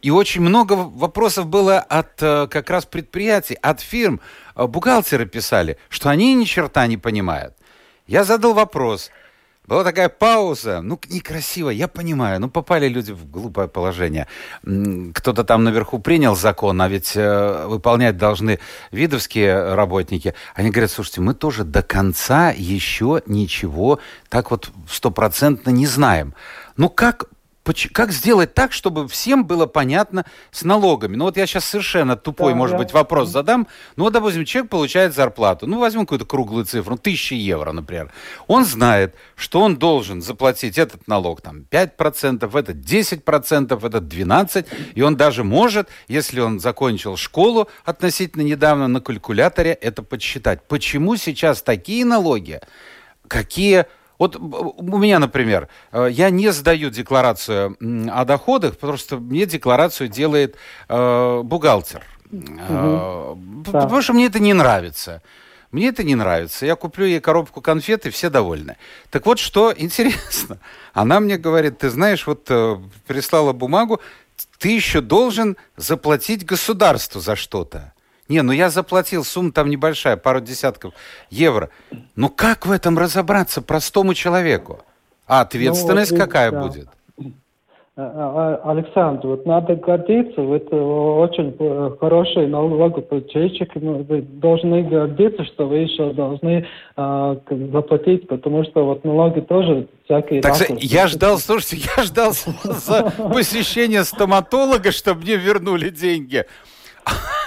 И 0.00 0.10
очень 0.10 0.40
много 0.40 0.72
вопросов 0.72 1.46
было 1.46 1.78
от 1.78 2.14
как 2.16 2.70
раз 2.70 2.86
предприятий, 2.86 3.58
от 3.60 3.80
фирм, 3.80 4.20
бухгалтеры 4.54 5.26
писали, 5.26 5.78
что 5.88 6.10
они 6.10 6.34
ни 6.34 6.44
черта 6.44 6.86
не 6.86 6.96
понимают. 6.96 7.54
Я 8.06 8.24
задал 8.24 8.54
вопрос. 8.54 9.10
Была 9.70 9.84
такая 9.84 10.08
пауза, 10.08 10.80
ну, 10.82 10.98
некрасиво, 11.08 11.70
я 11.70 11.86
понимаю, 11.86 12.40
ну, 12.40 12.50
попали 12.50 12.88
люди 12.88 13.12
в 13.12 13.30
глупое 13.30 13.68
положение. 13.68 14.26
Кто-то 15.14 15.44
там 15.44 15.62
наверху 15.62 16.00
принял 16.00 16.34
закон, 16.34 16.82
а 16.82 16.88
ведь 16.88 17.12
э, 17.14 17.66
выполнять 17.68 18.16
должны 18.16 18.58
видовские 18.90 19.74
работники. 19.74 20.34
Они 20.56 20.70
говорят, 20.70 20.90
слушайте, 20.90 21.20
мы 21.20 21.34
тоже 21.34 21.62
до 21.62 21.82
конца 21.82 22.50
еще 22.50 23.22
ничего 23.26 24.00
так 24.28 24.50
вот 24.50 24.72
стопроцентно 24.88 25.70
не 25.70 25.86
знаем. 25.86 26.34
Ну, 26.76 26.88
как 26.88 27.26
как 27.92 28.12
сделать 28.12 28.54
так, 28.54 28.72
чтобы 28.72 29.08
всем 29.08 29.44
было 29.44 29.66
понятно 29.66 30.24
с 30.50 30.62
налогами? 30.62 31.16
Ну 31.16 31.24
вот 31.24 31.36
я 31.36 31.46
сейчас 31.46 31.64
совершенно 31.64 32.16
тупой, 32.16 32.52
да, 32.52 32.58
может 32.58 32.74
я... 32.74 32.78
быть, 32.78 32.92
вопрос 32.92 33.28
задам. 33.28 33.66
Ну 33.96 34.04
вот, 34.04 34.12
допустим, 34.12 34.44
человек 34.44 34.70
получает 34.70 35.14
зарплату, 35.14 35.66
ну 35.66 35.78
возьмем 35.78 36.06
какую-то 36.06 36.24
круглую 36.24 36.64
цифру, 36.64 36.96
тысячи 36.96 37.34
евро, 37.34 37.72
например. 37.72 38.12
Он 38.46 38.64
знает, 38.64 39.14
что 39.36 39.60
он 39.60 39.76
должен 39.76 40.22
заплатить 40.22 40.78
этот 40.78 41.08
налог 41.08 41.40
там 41.40 41.66
5%, 41.70 42.58
этот 42.58 42.76
10%, 42.76 43.86
этот 43.86 44.04
12%, 44.04 44.66
и 44.94 45.02
он 45.02 45.16
даже 45.16 45.44
может, 45.44 45.88
если 46.08 46.40
он 46.40 46.60
закончил 46.60 47.16
школу 47.16 47.68
относительно 47.84 48.42
недавно 48.42 48.88
на 48.88 49.00
калькуляторе, 49.00 49.72
это 49.72 50.02
подсчитать. 50.02 50.62
Почему 50.68 51.16
сейчас 51.16 51.62
такие 51.62 52.04
налоги, 52.04 52.60
какие 53.28 53.86
вот 54.20 54.36
у 54.36 54.98
меня, 54.98 55.18
например, 55.18 55.68
э, 55.92 56.08
я 56.10 56.28
не 56.28 56.52
сдаю 56.52 56.90
декларацию 56.90 57.74
о 58.12 58.26
доходах, 58.26 58.76
потому 58.76 58.98
что 58.98 59.16
мне 59.16 59.46
декларацию 59.46 60.08
делает 60.08 60.56
э, 60.90 61.40
бухгалтер. 61.42 62.02
Угу. 62.30 63.64
Потому 63.64 63.96
да. 63.96 64.02
что 64.02 64.12
мне 64.12 64.26
это 64.26 64.38
не 64.38 64.52
нравится. 64.52 65.22
Мне 65.72 65.88
это 65.88 66.04
не 66.04 66.16
нравится. 66.16 66.66
Я 66.66 66.76
куплю 66.76 67.06
ей 67.06 67.20
коробку 67.20 67.62
конфет, 67.62 68.04
и 68.04 68.10
все 68.10 68.28
довольны. 68.28 68.76
Так 69.08 69.24
вот, 69.24 69.38
что 69.38 69.72
интересно. 69.76 70.58
Она 70.92 71.18
мне 71.20 71.38
говорит, 71.38 71.78
ты 71.78 71.88
знаешь, 71.88 72.26
вот 72.26 72.44
э, 72.50 72.76
прислала 73.06 73.54
бумагу, 73.54 74.02
ты 74.58 74.68
еще 74.68 75.00
должен 75.00 75.56
заплатить 75.78 76.44
государству 76.44 77.22
за 77.22 77.36
что-то. 77.36 77.94
Не, 78.30 78.42
ну 78.42 78.52
я 78.52 78.70
заплатил, 78.70 79.24
сумма 79.24 79.50
там 79.50 79.68
небольшая, 79.68 80.16
пару 80.16 80.40
десятков 80.40 80.94
евро. 81.30 81.68
Ну 82.14 82.28
как 82.28 82.64
в 82.64 82.70
этом 82.70 82.96
разобраться 82.96 83.60
простому 83.60 84.14
человеку? 84.14 84.78
А 85.26 85.40
ответственность 85.40 86.12
ну, 86.12 86.18
какая 86.18 86.52
да. 86.52 86.62
будет? 86.62 86.88
А, 87.96 88.02
а, 88.02 88.60
а, 88.62 88.70
Александр, 88.70 89.26
вот 89.26 89.46
надо 89.46 89.74
гордиться, 89.74 90.40
вы 90.40 90.56
это 90.56 90.76
очень 90.76 91.54
э, 91.58 91.90
хороший 92.00 92.46
налогоплательщик, 92.46 93.72
ну, 93.74 94.04
вы 94.08 94.22
должны 94.22 94.84
гордиться, 94.84 95.44
что 95.44 95.66
вы 95.66 95.78
еще 95.78 96.12
должны 96.12 96.66
а, 96.96 97.36
заплатить, 97.72 98.28
потому 98.28 98.64
что 98.64 98.86
вот 98.86 99.04
налоги 99.04 99.40
тоже 99.40 99.88
всякие... 100.04 100.40
Так 100.40 100.56
я 100.78 101.08
ждал, 101.08 101.36
слушайте, 101.38 101.88
я 101.96 102.04
ждал 102.04 102.32
за 102.62 103.10
посещение 103.10 104.04
стоматолога, 104.04 104.92
чтобы 104.92 105.22
мне 105.22 105.36
вернули 105.36 105.90
деньги. 105.90 106.46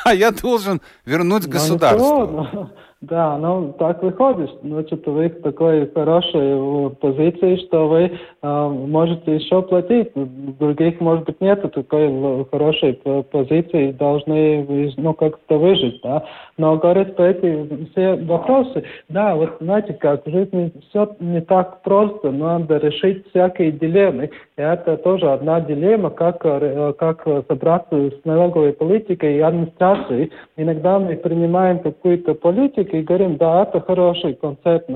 а 0.06 0.14
я 0.14 0.32
должен 0.32 0.82
вернуть 1.06 1.46
ну, 1.46 1.52
государству. 1.52 2.50
Ну, 2.54 2.70
да, 3.02 3.38
ну 3.38 3.74
так 3.78 4.02
выходит. 4.02 4.50
Значит, 4.64 5.06
вы 5.06 5.28
в 5.28 5.42
такой 5.42 5.92
хорошей 5.92 6.96
позиции, 7.02 7.58
что 7.68 7.90
вы 7.90 8.18
э, 8.42 8.68
можете 8.70 9.36
еще 9.36 9.62
платить. 9.62 10.12
Других, 10.16 11.02
может 11.02 11.26
быть, 11.26 11.42
нет 11.42 11.62
такой 11.74 12.46
хорошей 12.50 12.94
позиции, 13.32 13.92
должны 13.92 14.94
ну, 14.96 15.14
как-то 15.14 15.58
выжить. 15.58 16.00
Да? 16.02 16.26
Но 16.58 16.78
говорить 16.78 17.16
по 17.16 17.24
эти 17.24 17.90
все 17.92 18.16
вопросы, 18.16 18.84
да, 19.10 19.36
вот 19.36 19.58
знаете 19.60 19.94
как, 19.94 20.26
в 20.26 20.30
жизни 20.30 20.72
все 20.90 21.16
не 21.20 21.42
так 21.42 21.82
просто, 21.82 22.32
надо 22.32 22.78
решить 22.78 23.28
всякие 23.30 23.72
дилеммы. 23.72 24.30
И 24.58 24.62
это 24.62 24.98
тоже 24.98 25.32
одна 25.32 25.62
дилемма, 25.62 26.12
как, 26.12 26.46
э, 26.46 26.94
как 27.00 27.24
собраться 27.48 27.96
с 27.96 28.26
налоговой 28.26 28.74
политикой 28.74 29.38
и 29.38 29.40
администрацией. 29.40 30.32
Иногда 30.56 31.00
мы 31.00 31.16
принимаем 31.16 31.80
какую-то 31.80 32.36
политику, 32.36 32.98
и 32.98 33.02
говорим, 33.02 33.38
да, 33.38 33.64
это 33.64 33.82
хороший 33.82 34.36
концепт, 34.36 34.90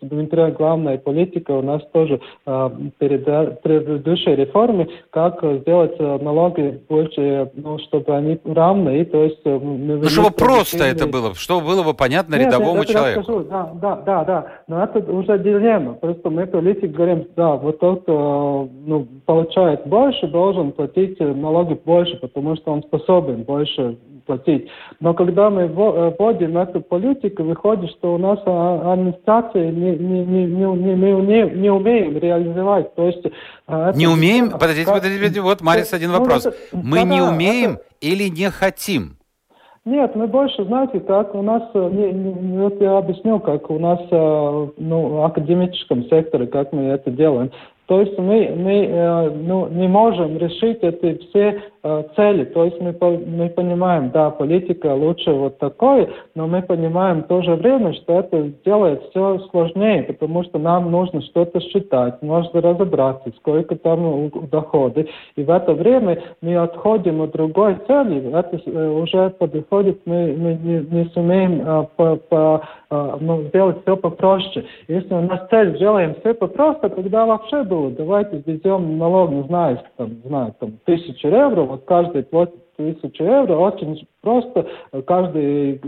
внутри 0.00 0.50
главная 0.52 0.98
политика 0.98 1.52
у 1.52 1.62
нас 1.62 1.82
тоже 1.92 2.20
э, 2.46 2.70
перед 2.98 3.60
предыдущей 3.62 4.36
реформе, 4.36 4.88
как 5.10 5.42
сделать 5.62 5.98
налоги 5.98 6.80
больше, 6.88 7.50
ну, 7.54 7.78
чтобы 7.78 8.16
они 8.16 8.38
равные, 8.44 9.04
то 9.04 9.24
есть... 9.24 9.44
Ну, 9.44 10.04
чтобы 10.04 10.30
просто 10.30 10.84
это 10.84 10.99
было, 11.06 11.34
чтобы 11.34 11.66
было 11.66 11.82
бы 11.82 11.94
понятно 11.94 12.36
нет, 12.36 12.46
рядовому 12.46 12.84
человеку. 12.84 13.20
Расскажу, 13.20 13.44
да, 13.44 13.70
да, 13.74 13.96
да, 13.96 14.24
да, 14.24 14.46
но 14.68 14.82
это 14.82 14.98
уже 15.12 15.38
дилемма, 15.38 15.94
просто 15.94 16.30
мы 16.30 16.46
политики 16.46 16.86
говорим, 16.86 17.26
да, 17.36 17.56
вот 17.56 17.78
тот, 17.78 18.06
ну, 18.06 19.06
получает 19.26 19.86
больше, 19.86 20.26
должен 20.28 20.72
платить 20.72 21.18
налоги 21.20 21.74
больше, 21.84 22.16
потому 22.16 22.56
что 22.56 22.72
он 22.72 22.82
способен 22.82 23.42
больше 23.44 23.96
платить. 24.26 24.68
Но 25.00 25.14
когда 25.14 25.50
мы 25.50 25.66
вводим 25.66 26.56
эту 26.56 26.80
политику, 26.80 27.42
выходит, 27.42 27.90
что 27.90 28.14
у 28.14 28.18
нас 28.18 28.38
администрация 28.44 29.70
не, 29.70 29.96
не, 29.96 30.24
не, 30.24 30.44
не, 30.46 30.94
не, 30.94 31.60
не 31.60 31.70
умеем 31.70 32.16
реализовать. 32.16 32.94
То 32.94 33.06
есть, 33.06 33.24
это, 33.66 33.92
не 33.96 34.06
умеем? 34.06 34.50
Подождите, 34.50 34.90
подождите, 34.90 35.40
вот, 35.40 35.60
Марис, 35.60 35.92
один 35.92 36.12
ну, 36.12 36.18
вопрос. 36.18 36.48
Мы 36.72 37.02
не 37.02 37.20
умеем 37.20 37.78
или 38.00 38.28
не 38.28 38.50
хотим? 38.50 39.16
Нет, 39.90 40.14
мы 40.14 40.28
больше, 40.28 40.64
знаете, 40.64 41.00
как 41.00 41.34
у 41.34 41.42
нас, 41.42 41.64
не, 41.74 42.12
не, 42.12 42.58
вот 42.58 42.80
я 42.80 42.98
объясню, 42.98 43.40
как 43.40 43.68
у 43.70 43.78
нас 43.80 43.98
ну, 44.10 45.08
в 45.08 45.24
академическом 45.24 46.04
секторе, 46.04 46.46
как 46.46 46.72
мы 46.72 46.82
это 46.82 47.10
делаем. 47.10 47.50
То 47.90 48.00
есть 48.02 48.16
мы, 48.18 48.54
мы 48.56 48.86
э, 48.86 49.30
ну, 49.30 49.66
не 49.66 49.88
можем 49.88 50.38
решить 50.38 50.78
эти 50.80 51.18
все 51.26 51.60
э, 51.82 52.02
цели. 52.14 52.44
То 52.44 52.66
есть 52.66 52.80
мы, 52.80 52.94
мы 53.00 53.48
понимаем, 53.48 54.10
да, 54.10 54.30
политика 54.30 54.94
лучше 54.94 55.32
вот 55.32 55.58
такой, 55.58 56.08
но 56.36 56.46
мы 56.46 56.62
понимаем 56.62 57.24
в 57.24 57.26
то 57.26 57.42
же 57.42 57.56
время, 57.56 57.92
что 57.94 58.20
это 58.20 58.52
делает 58.64 59.02
все 59.10 59.40
сложнее, 59.50 60.04
потому 60.04 60.44
что 60.44 60.60
нам 60.60 60.92
нужно 60.92 61.20
что-то 61.22 61.58
считать, 61.60 62.22
нужно 62.22 62.60
разобраться, 62.60 63.32
сколько 63.38 63.74
там 63.74 64.30
доходы. 64.52 65.08
И 65.34 65.42
в 65.42 65.50
это 65.50 65.74
время 65.74 66.22
мы 66.42 66.54
отходим 66.58 67.22
от 67.22 67.32
другой 67.32 67.76
цели. 67.88 68.32
Это 68.32 68.60
э, 68.66 68.88
уже 68.88 69.30
подходит, 69.30 70.00
мы, 70.04 70.32
мы 70.38 70.54
не, 70.62 70.86
не 70.96 71.04
сумеем 71.06 71.88
по, 71.96 72.14
по, 72.14 72.62
ну, 73.20 73.42
сделать 73.48 73.82
все 73.82 73.96
попроще. 73.96 74.64
Если 74.86 75.12
у 75.12 75.22
нас 75.22 75.40
цель 75.50 75.76
делаем 75.76 76.14
все 76.20 76.34
попросто, 76.34 76.88
тогда 76.88 77.26
вообще 77.26 77.64
будет 77.64 77.79
давайте 77.88 78.42
введем 78.44 78.98
налог, 78.98 79.30
не 79.30 79.42
знаю, 79.44 79.80
там, 79.96 80.10
не 80.10 80.28
знаю, 80.28 80.54
там, 80.60 80.78
тысячу 80.84 81.28
евро, 81.28 81.62
вот 81.62 81.84
каждый 81.84 82.22
платит 82.24 82.69
тысячу 82.80 83.24
евро, 83.24 83.56
очень 83.56 84.06
просто 84.22 84.66
каждый, 85.06 85.80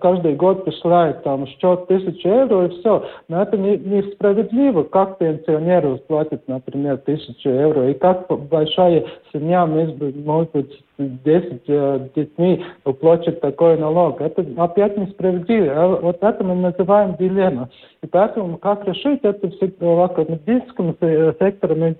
каждый 0.00 0.34
год 0.34 0.64
присылает 0.64 1.22
там 1.22 1.46
счет 1.46 1.86
тысячу 1.86 2.28
евро 2.28 2.66
и 2.66 2.80
все. 2.80 3.04
Но 3.28 3.42
это 3.42 3.56
не, 3.56 3.76
несправедливо, 3.76 4.84
как 4.84 5.18
пенсионеру 5.18 5.98
платит, 6.08 6.46
например, 6.48 6.98
тысячу 6.98 7.48
евро, 7.48 7.90
и 7.90 7.94
как 7.94 8.26
большая 8.48 9.04
семья, 9.32 9.66
может 9.66 9.96
быть, 9.96 10.84
10 10.98 11.62
э, 11.66 12.08
детьми 12.14 12.64
уплатит 12.84 13.40
такой 13.40 13.76
налог. 13.78 14.20
Это 14.20 14.46
опять 14.56 14.96
несправедливо. 14.96 15.72
А 15.74 15.88
вот 15.88 16.18
это 16.22 16.44
мы 16.44 16.54
называем 16.54 17.16
дилемма. 17.18 17.68
И 18.02 18.06
поэтому 18.06 18.58
как 18.58 18.86
решить 18.86 19.20
это 19.22 19.50
всегда 19.50 19.86
в 19.86 20.00
академическом 20.02 20.96
секторе 21.00 21.74
мы 21.74 21.96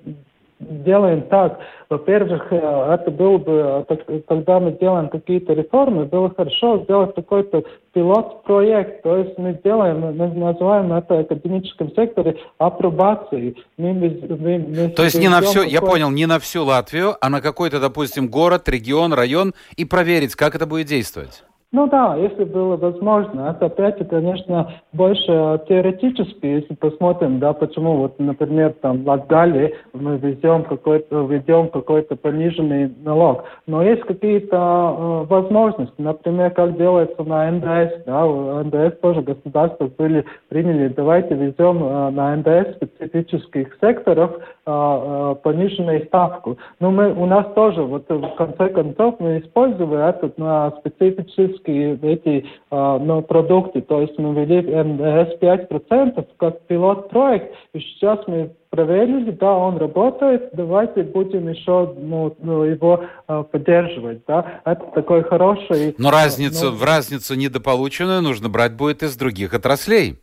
делаем 0.68 1.22
так. 1.22 1.58
Во-первых, 1.90 2.46
э, 2.50 2.56
это 2.56 3.10
было 3.10 3.38
бы, 3.38 3.86
э, 3.88 4.20
когда 4.26 4.60
мы 4.60 4.72
делаем 4.72 5.08
какие-то 5.08 5.52
реформы, 5.52 6.06
было 6.06 6.32
хорошо 6.34 6.82
сделать 6.84 7.14
какой-то 7.14 7.62
пилот-проект. 7.92 9.02
То 9.02 9.16
есть 9.16 9.38
мы 9.38 9.58
делаем, 9.62 10.00
мы 10.00 10.12
называем 10.12 10.92
это 10.92 11.14
в 11.14 11.20
академическом 11.20 11.94
секторе 11.94 12.36
апробацией. 12.58 13.56
Мы, 13.76 13.92
мы, 13.92 14.58
мы 14.58 14.88
То 14.90 15.04
есть 15.04 15.18
не 15.18 15.28
на 15.28 15.40
все, 15.40 15.62
я 15.62 15.80
понял, 15.80 16.10
не 16.10 16.26
на 16.26 16.38
всю 16.38 16.64
Латвию, 16.64 17.16
а 17.20 17.28
на 17.30 17.40
какой-то, 17.40 17.80
допустим, 17.80 18.28
город, 18.28 18.68
регион, 18.68 19.12
район 19.12 19.54
и 19.76 19.84
проверить, 19.84 20.34
как 20.34 20.54
это 20.54 20.66
будет 20.66 20.86
действовать. 20.86 21.44
Ну 21.74 21.88
да, 21.88 22.14
если 22.14 22.44
было 22.44 22.76
возможно. 22.76 23.50
Это 23.50 23.66
опять, 23.66 23.98
конечно, 24.08 24.70
больше 24.92 25.60
теоретически, 25.68 26.46
если 26.46 26.74
посмотрим, 26.74 27.40
да, 27.40 27.52
почему 27.52 27.96
вот, 27.96 28.16
например, 28.20 28.74
там 28.80 29.02
в 29.02 29.08
Латгалии 29.08 29.74
мы 29.92 30.16
везем 30.18 30.62
какой-то, 30.62 31.24
ведем 31.24 31.70
какой-то 31.70 32.14
пониженный 32.14 32.94
налог. 33.02 33.42
Но 33.66 33.82
есть 33.82 34.02
какие-то 34.02 34.56
э, 34.56 35.24
возможности, 35.28 35.94
например, 35.98 36.52
как 36.52 36.76
делается 36.76 37.24
на 37.24 37.50
НДС, 37.50 38.04
да, 38.06 38.24
НДС 38.24 39.00
тоже 39.00 39.22
государство 39.22 39.90
были, 39.98 40.24
приняли, 40.50 40.86
давайте 40.86 41.34
везем 41.34 41.82
э, 41.82 42.10
на 42.10 42.36
НДС 42.36 42.76
специфических 42.76 43.76
секторов 43.80 44.30
э, 44.38 44.38
э, 44.66 45.34
пониженную 45.42 46.04
ставку. 46.04 46.56
Но 46.78 46.92
мы, 46.92 47.12
у 47.12 47.26
нас 47.26 47.46
тоже, 47.56 47.82
вот 47.82 48.08
в 48.08 48.34
конце 48.36 48.68
концов, 48.68 49.16
мы 49.18 49.40
используем 49.40 49.94
этот 49.94 50.38
на 50.38 50.70
специфический 50.78 51.63
российские 51.64 51.98
эти 52.02 52.46
а, 52.70 52.98
ну, 52.98 53.22
продукты. 53.22 53.80
То 53.82 54.00
есть 54.00 54.18
мы 54.18 54.34
ввели 54.34 54.62
МДС 54.62 55.40
5% 55.40 56.26
как 56.38 56.66
пилот-проект, 56.66 57.54
и 57.72 57.80
сейчас 57.80 58.20
мы 58.26 58.52
проверили, 58.70 59.30
да, 59.30 59.52
он 59.52 59.76
работает, 59.76 60.50
давайте 60.52 61.04
будем 61.04 61.48
еще 61.48 61.94
ну, 61.96 62.34
ну, 62.40 62.64
его 62.64 63.04
э, 63.28 63.44
поддерживать, 63.50 64.22
да. 64.26 64.60
Это 64.64 64.84
такой 64.94 65.22
хороший... 65.22 65.94
Но 65.98 66.10
разницу, 66.10 66.70
ну, 66.70 66.76
в 66.76 66.82
разницу 66.82 67.34
недополученную 67.36 68.20
нужно 68.20 68.48
брать 68.48 68.74
будет 68.74 69.02
из 69.02 69.16
других 69.16 69.54
отраслей. 69.54 70.18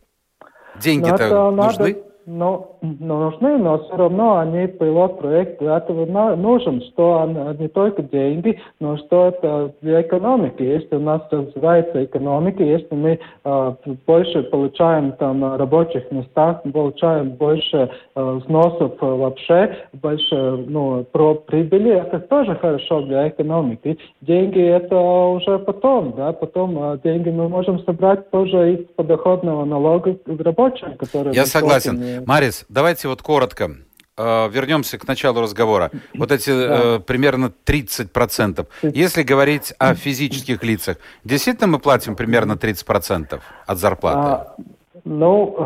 Деньги-то 0.80 1.50
нужны? 1.50 1.88
Надо 1.88 2.11
но, 2.26 2.76
но 2.80 3.30
нужны, 3.30 3.58
но 3.58 3.78
все 3.78 3.96
равно 3.96 4.38
они 4.38 4.66
пилот-проект 4.66 5.60
для 5.60 5.78
этого 5.78 6.06
нужен, 6.36 6.82
что 6.82 7.54
не 7.58 7.68
только 7.68 8.02
деньги, 8.02 8.60
но 8.80 8.96
что 8.96 9.28
это 9.28 9.72
для 9.80 10.02
экономики. 10.02 10.62
Если 10.62 10.96
у 10.96 11.00
нас 11.00 11.22
развивается 11.30 12.04
экономика, 12.04 12.62
если 12.62 12.94
мы 12.94 13.18
э, 13.44 13.72
больше 14.06 14.42
получаем 14.44 15.12
там 15.12 15.56
рабочих 15.56 16.10
местах, 16.10 16.62
получаем 16.72 17.30
больше 17.30 17.90
э, 18.14 18.22
взносов 18.22 18.92
вообще, 19.00 19.76
больше 19.92 20.36
ну, 20.68 21.04
про 21.10 21.34
прибыли, 21.34 21.92
это 21.92 22.20
тоже 22.20 22.54
хорошо 22.56 23.02
для 23.02 23.28
экономики. 23.28 23.98
Деньги 24.20 24.60
это 24.60 24.96
уже 24.98 25.58
потом, 25.58 26.14
да, 26.16 26.32
потом 26.32 26.92
э, 26.92 26.98
деньги 27.02 27.30
мы 27.30 27.48
можем 27.48 27.80
собрать 27.80 28.30
тоже 28.30 28.74
из 28.74 28.86
подоходного 28.96 29.64
налога 29.64 30.16
рабочим, 30.26 30.96
которые... 30.96 31.34
Я 31.34 31.46
согласен. 31.46 32.11
Марис, 32.26 32.64
давайте 32.68 33.08
вот 33.08 33.22
коротко 33.22 33.70
э, 34.16 34.48
вернемся 34.50 34.98
к 34.98 35.06
началу 35.06 35.40
разговора. 35.40 35.90
Вот 36.14 36.32
эти 36.32 36.50
да. 36.50 36.96
э, 36.96 36.98
примерно 37.00 37.52
30%. 37.66 38.66
Если 38.82 39.22
говорить 39.22 39.74
о 39.78 39.94
физических 39.94 40.62
лицах, 40.62 40.98
действительно 41.24 41.68
мы 41.68 41.78
платим 41.78 42.16
примерно 42.16 42.52
30% 42.52 43.40
от 43.66 43.78
зарплаты? 43.78 44.18
А, 44.18 44.56
ну, 45.04 45.56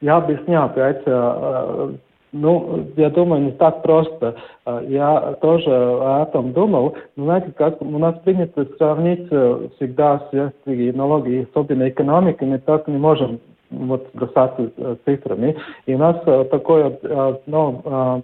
я 0.00 0.16
объясню 0.16 0.62
опять. 0.62 1.02
Э, 1.06 1.92
ну, 2.32 2.86
я 2.96 3.10
думаю, 3.10 3.42
не 3.44 3.52
так 3.52 3.82
просто. 3.82 4.36
Э, 4.66 4.84
я 4.88 5.36
тоже 5.40 5.70
о 5.70 6.26
этом 6.28 6.52
думал. 6.52 6.96
Знаете, 7.16 7.52
как 7.56 7.80
у 7.80 7.98
нас 7.98 8.18
принято 8.24 8.66
сравнить 8.76 9.26
э, 9.30 9.68
всегда 9.76 10.18
все 10.28 10.52
налоги, 10.92 11.46
особенно 11.50 11.88
экономики, 11.88 12.44
мы 12.44 12.58
так 12.58 12.88
не 12.88 12.98
можем 12.98 13.40
вот 13.70 14.08
бросаться 14.14 14.70
э, 14.76 14.96
цифрами. 15.04 15.56
И 15.86 15.94
у 15.94 15.98
нас 15.98 16.16
э, 16.26 16.44
такое, 16.50 16.98
э, 17.02 17.36
ну, 17.46 18.22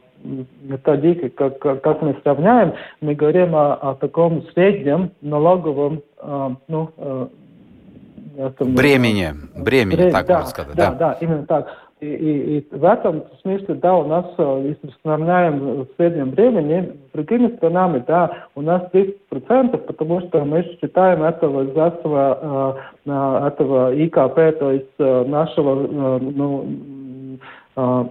методика, 0.62 1.50
как, 1.50 1.82
как 1.82 2.02
мы 2.02 2.16
сравняем, 2.22 2.74
мы 3.00 3.14
говорим 3.14 3.56
о, 3.56 3.74
о 3.74 3.94
таком 3.96 4.44
среднем 4.52 5.10
налоговом, 5.20 6.02
ну, 6.68 6.90
бремени, 8.60 9.32
бремени, 9.56 10.10
так 10.12 10.26
да, 10.26 10.34
можно 10.34 10.50
сказать. 10.50 10.76
Да, 10.76 10.92
да, 10.92 10.96
да, 10.96 11.12
именно 11.20 11.44
так. 11.44 11.66
И, 12.02 12.04
и, 12.04 12.58
и 12.58 12.76
в 12.76 12.84
этом 12.84 13.22
смысле, 13.42 13.76
да, 13.76 13.94
у 13.94 14.04
нас, 14.08 14.26
если 14.36 14.90
сравняем 15.04 15.84
в 15.84 15.86
среднем 15.96 16.32
времени, 16.32 16.96
с 17.08 17.12
другими 17.12 17.54
странами, 17.56 18.02
да, 18.08 18.48
у 18.56 18.60
нас 18.60 18.82
30%, 18.92 19.78
потому 19.78 20.20
что 20.22 20.44
мы 20.44 20.64
считаем 20.64 21.22
этого 21.22 21.62
из 21.62 21.70
этого, 21.70 22.80
э, 23.06 23.46
этого 23.46 23.94
ИКП, 23.94 24.58
то 24.58 24.72
есть 24.72 24.90
э, 24.98 25.24
нашего, 25.28 25.86
э, 25.86 26.18
ну, 26.22 26.66
э, 27.76 28.04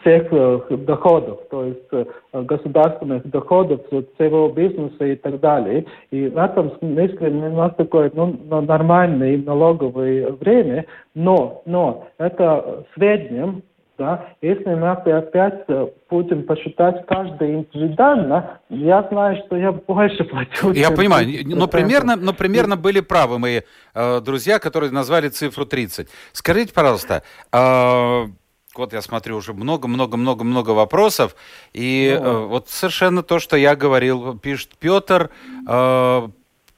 всех 0.00 0.32
э, 0.32 0.76
доходов, 0.78 1.40
то 1.50 1.64
есть 1.64 1.86
э, 1.92 2.04
государственных 2.32 3.28
доходов, 3.30 3.80
всего 3.86 4.48
бизнеса 4.48 5.04
и 5.04 5.16
так 5.16 5.40
далее. 5.40 5.86
И 6.10 6.28
в 6.28 6.36
этом 6.36 6.76
смысле 6.78 7.28
у 7.28 7.56
нас 7.56 7.74
такое 7.76 8.10
ну, 8.14 8.36
нормальное 8.60 9.38
налоговое 9.38 10.32
время, 10.32 10.86
но, 11.14 11.62
но 11.66 12.08
это 12.18 12.84
в 12.90 12.98
среднем 12.98 13.62
да, 13.98 14.28
если 14.42 14.74
мы 14.74 14.90
опять 14.90 15.64
э, 15.68 15.86
будем 16.10 16.42
посчитать 16.42 17.06
каждый 17.06 17.54
индивидуально, 17.54 18.60
я 18.68 19.08
знаю, 19.10 19.42
что 19.46 19.56
я 19.56 19.72
больше 19.72 20.22
плачу. 20.24 20.70
Я 20.72 20.90
понимаю, 20.90 21.26
но 21.46 21.66
примерно, 21.66 22.14
но 22.14 22.34
примерно 22.34 22.76
были 22.76 23.00
правы 23.00 23.38
мои 23.38 23.62
э, 23.94 24.20
друзья, 24.20 24.58
которые 24.58 24.92
назвали 24.92 25.28
цифру 25.28 25.64
30. 25.64 26.08
Скажите, 26.32 26.74
пожалуйста, 26.74 27.22
э, 27.54 28.26
вот 28.78 28.92
я 28.92 29.02
смотрю 29.02 29.36
уже 29.36 29.52
много-много-много-много 29.52 30.70
вопросов, 30.70 31.36
и 31.72 32.18
э, 32.20 32.46
вот 32.46 32.68
совершенно 32.68 33.22
то, 33.22 33.38
что 33.38 33.56
я 33.56 33.76
говорил, 33.76 34.38
пишет 34.38 34.76
Петр, 34.78 35.30
э, 35.68 36.28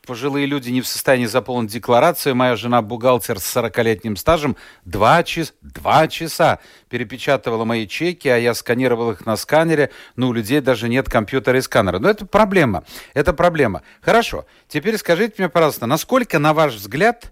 пожилые 0.08 0.46
люди 0.46 0.70
не 0.70 0.80
в 0.80 0.87
состоянии 0.88 1.26
заполнить 1.26 1.70
декларацию. 1.70 2.34
Моя 2.34 2.56
жена 2.56 2.80
бухгалтер 2.80 3.38
с 3.38 3.56
40-летним 3.56 4.16
стажем 4.16 4.56
два, 4.87 5.22
час, 5.22 5.52
два 5.61 6.08
часа 6.08 6.61
перепечатывала 6.88 7.66
мои 7.66 7.87
чеки, 7.87 8.26
а 8.28 8.38
я 8.38 8.54
сканировал 8.54 9.11
их 9.11 9.26
на 9.26 9.37
сканере. 9.37 9.90
Но 10.16 10.28
у 10.28 10.32
людей 10.32 10.62
даже 10.62 10.88
нет 10.88 11.11
компьютера 11.11 11.58
и 11.58 11.61
сканера. 11.61 11.98
Но 11.98 12.08
это 12.08 12.24
проблема. 12.24 12.84
Это 13.12 13.34
проблема. 13.34 13.82
Хорошо. 14.00 14.46
Теперь 14.66 14.96
скажите 14.96 15.34
мне, 15.38 15.50
пожалуйста, 15.50 15.84
насколько, 15.84 16.38
на 16.38 16.54
ваш 16.54 16.74
взгляд, 16.74 17.30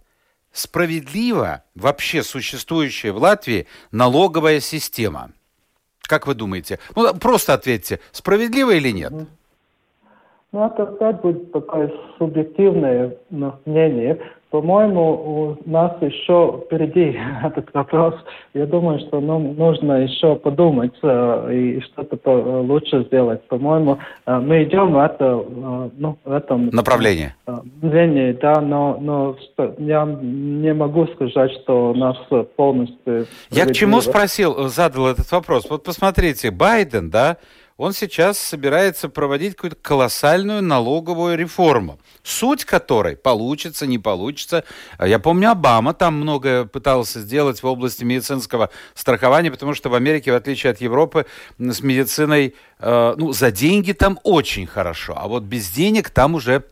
справедлива 0.57 1.63
вообще 1.75 2.23
существующая 2.23 3.13
в 3.13 3.19
Латвии 3.19 3.67
налоговая 3.93 4.61
система? 4.61 5.31
Как 6.03 6.27
вы 6.27 6.35
думаете? 6.35 6.79
Ну, 6.95 7.15
просто 7.15 7.55
ответьте, 7.55 8.01
справедливо 8.13 8.73
или 8.73 8.91
нет? 8.91 9.13
Ну, 10.53 10.67
это 10.67 10.85
опять 10.85 11.21
будет 11.21 11.53
такое 11.53 11.93
субъективное 12.19 13.17
мнение. 13.31 14.19
По-моему, 14.57 15.59
у 15.67 15.71
нас 15.71 15.93
еще 16.01 16.63
впереди 16.65 17.15
этот 17.45 17.69
вопрос. 17.75 18.15
Я 18.55 18.65
думаю, 18.65 19.01
что 19.01 19.21
нам 19.21 19.55
нужно 19.55 20.05
еще 20.05 20.35
подумать 20.37 20.95
э, 21.03 21.53
и 21.53 21.81
что-то 21.83 22.63
лучше 22.63 23.05
сделать. 23.05 23.47
По-моему, 23.49 23.99
э, 24.25 24.39
мы 24.39 24.65
идем 24.65 24.95
в, 24.95 24.99
это, 24.99 25.45
э, 25.47 25.91
ну, 25.99 26.17
в 26.25 26.33
этом 26.33 26.69
направлении. 26.69 27.35
Направлении, 27.47 28.33
да, 28.33 28.63
но, 28.63 28.97
но 28.99 29.37
я 29.77 30.07
не 30.07 30.73
могу 30.73 31.07
сказать, 31.09 31.53
что 31.63 31.93
нас 31.93 32.17
полностью... 32.57 33.27
Я 33.51 33.67
к 33.67 33.73
чему 33.73 34.01
спросил, 34.01 34.69
задал 34.69 35.09
этот 35.09 35.31
вопрос? 35.33 35.69
Вот 35.69 35.85
посмотрите, 35.85 36.51
Байден, 36.51 37.11
да, 37.11 37.37
он 37.77 37.93
сейчас 37.93 38.39
собирается 38.39 39.09
проводить 39.09 39.55
какую-то 39.55 39.77
колоссальную 39.77 40.63
налоговую 40.63 41.37
реформу, 41.37 41.99
суть 42.23 42.65
которой 42.65 43.17
получится, 43.17 43.87
не 43.87 43.99
получится. 43.99 44.65
Я 44.99 45.19
помню, 45.19 45.51
Обама 45.51 45.93
там 45.93 46.15
многое 46.15 46.65
пытался 46.65 47.21
сделать 47.21 47.63
в 47.63 47.67
области 47.67 48.03
медицинского 48.03 48.71
страхования, 48.95 49.51
потому 49.51 49.75
что 49.75 49.91
в 49.91 49.95
Америке, 49.95 50.33
в 50.33 50.37
отличие 50.37 50.71
от 50.73 50.81
Европы, 50.81 51.27
с 51.59 51.81
медициной, 51.83 52.55
э, 52.79 53.15
ну, 53.17 53.33
за 53.33 53.51
деньги 53.51 53.93
там 53.93 54.19
очень 54.23 54.67
хорошо, 54.67 55.15
а 55.17 55.29
вот 55.29 55.43
без 55.43 55.69
денег 55.71 56.09
там 56.11 56.35
уже 56.35 56.65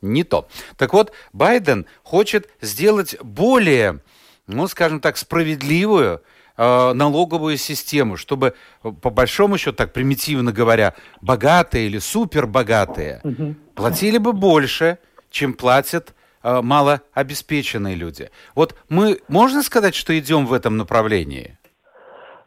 не 0.00 0.24
то. 0.24 0.48
Так 0.76 0.94
вот, 0.94 1.12
Байден 1.32 1.86
хочет 2.02 2.48
сделать 2.62 3.16
более, 3.22 4.00
ну, 4.46 4.68
скажем 4.68 5.00
так, 5.00 5.18
справедливую 5.18 6.22
э, 6.56 6.92
налоговую 6.92 7.56
систему, 7.56 8.16
чтобы, 8.16 8.54
э, 8.82 8.92
по 9.02 9.10
большому 9.10 9.58
счету, 9.58 9.76
так 9.76 9.92
примитивно 9.92 10.52
говоря, 10.52 10.94
богатые 11.20 11.86
или 11.86 11.98
супербогатые 11.98 13.20
угу. 13.24 13.54
платили 13.74 14.18
бы 14.18 14.32
больше, 14.32 14.98
чем 15.30 15.54
платят 15.54 16.14
э, 16.42 16.60
малообеспеченные 16.62 17.94
люди. 17.94 18.30
Вот 18.54 18.74
мы, 18.88 19.18
можно 19.28 19.62
сказать, 19.62 19.94
что 19.94 20.18
идем 20.18 20.46
в 20.46 20.52
этом 20.52 20.76
направлении? 20.76 21.58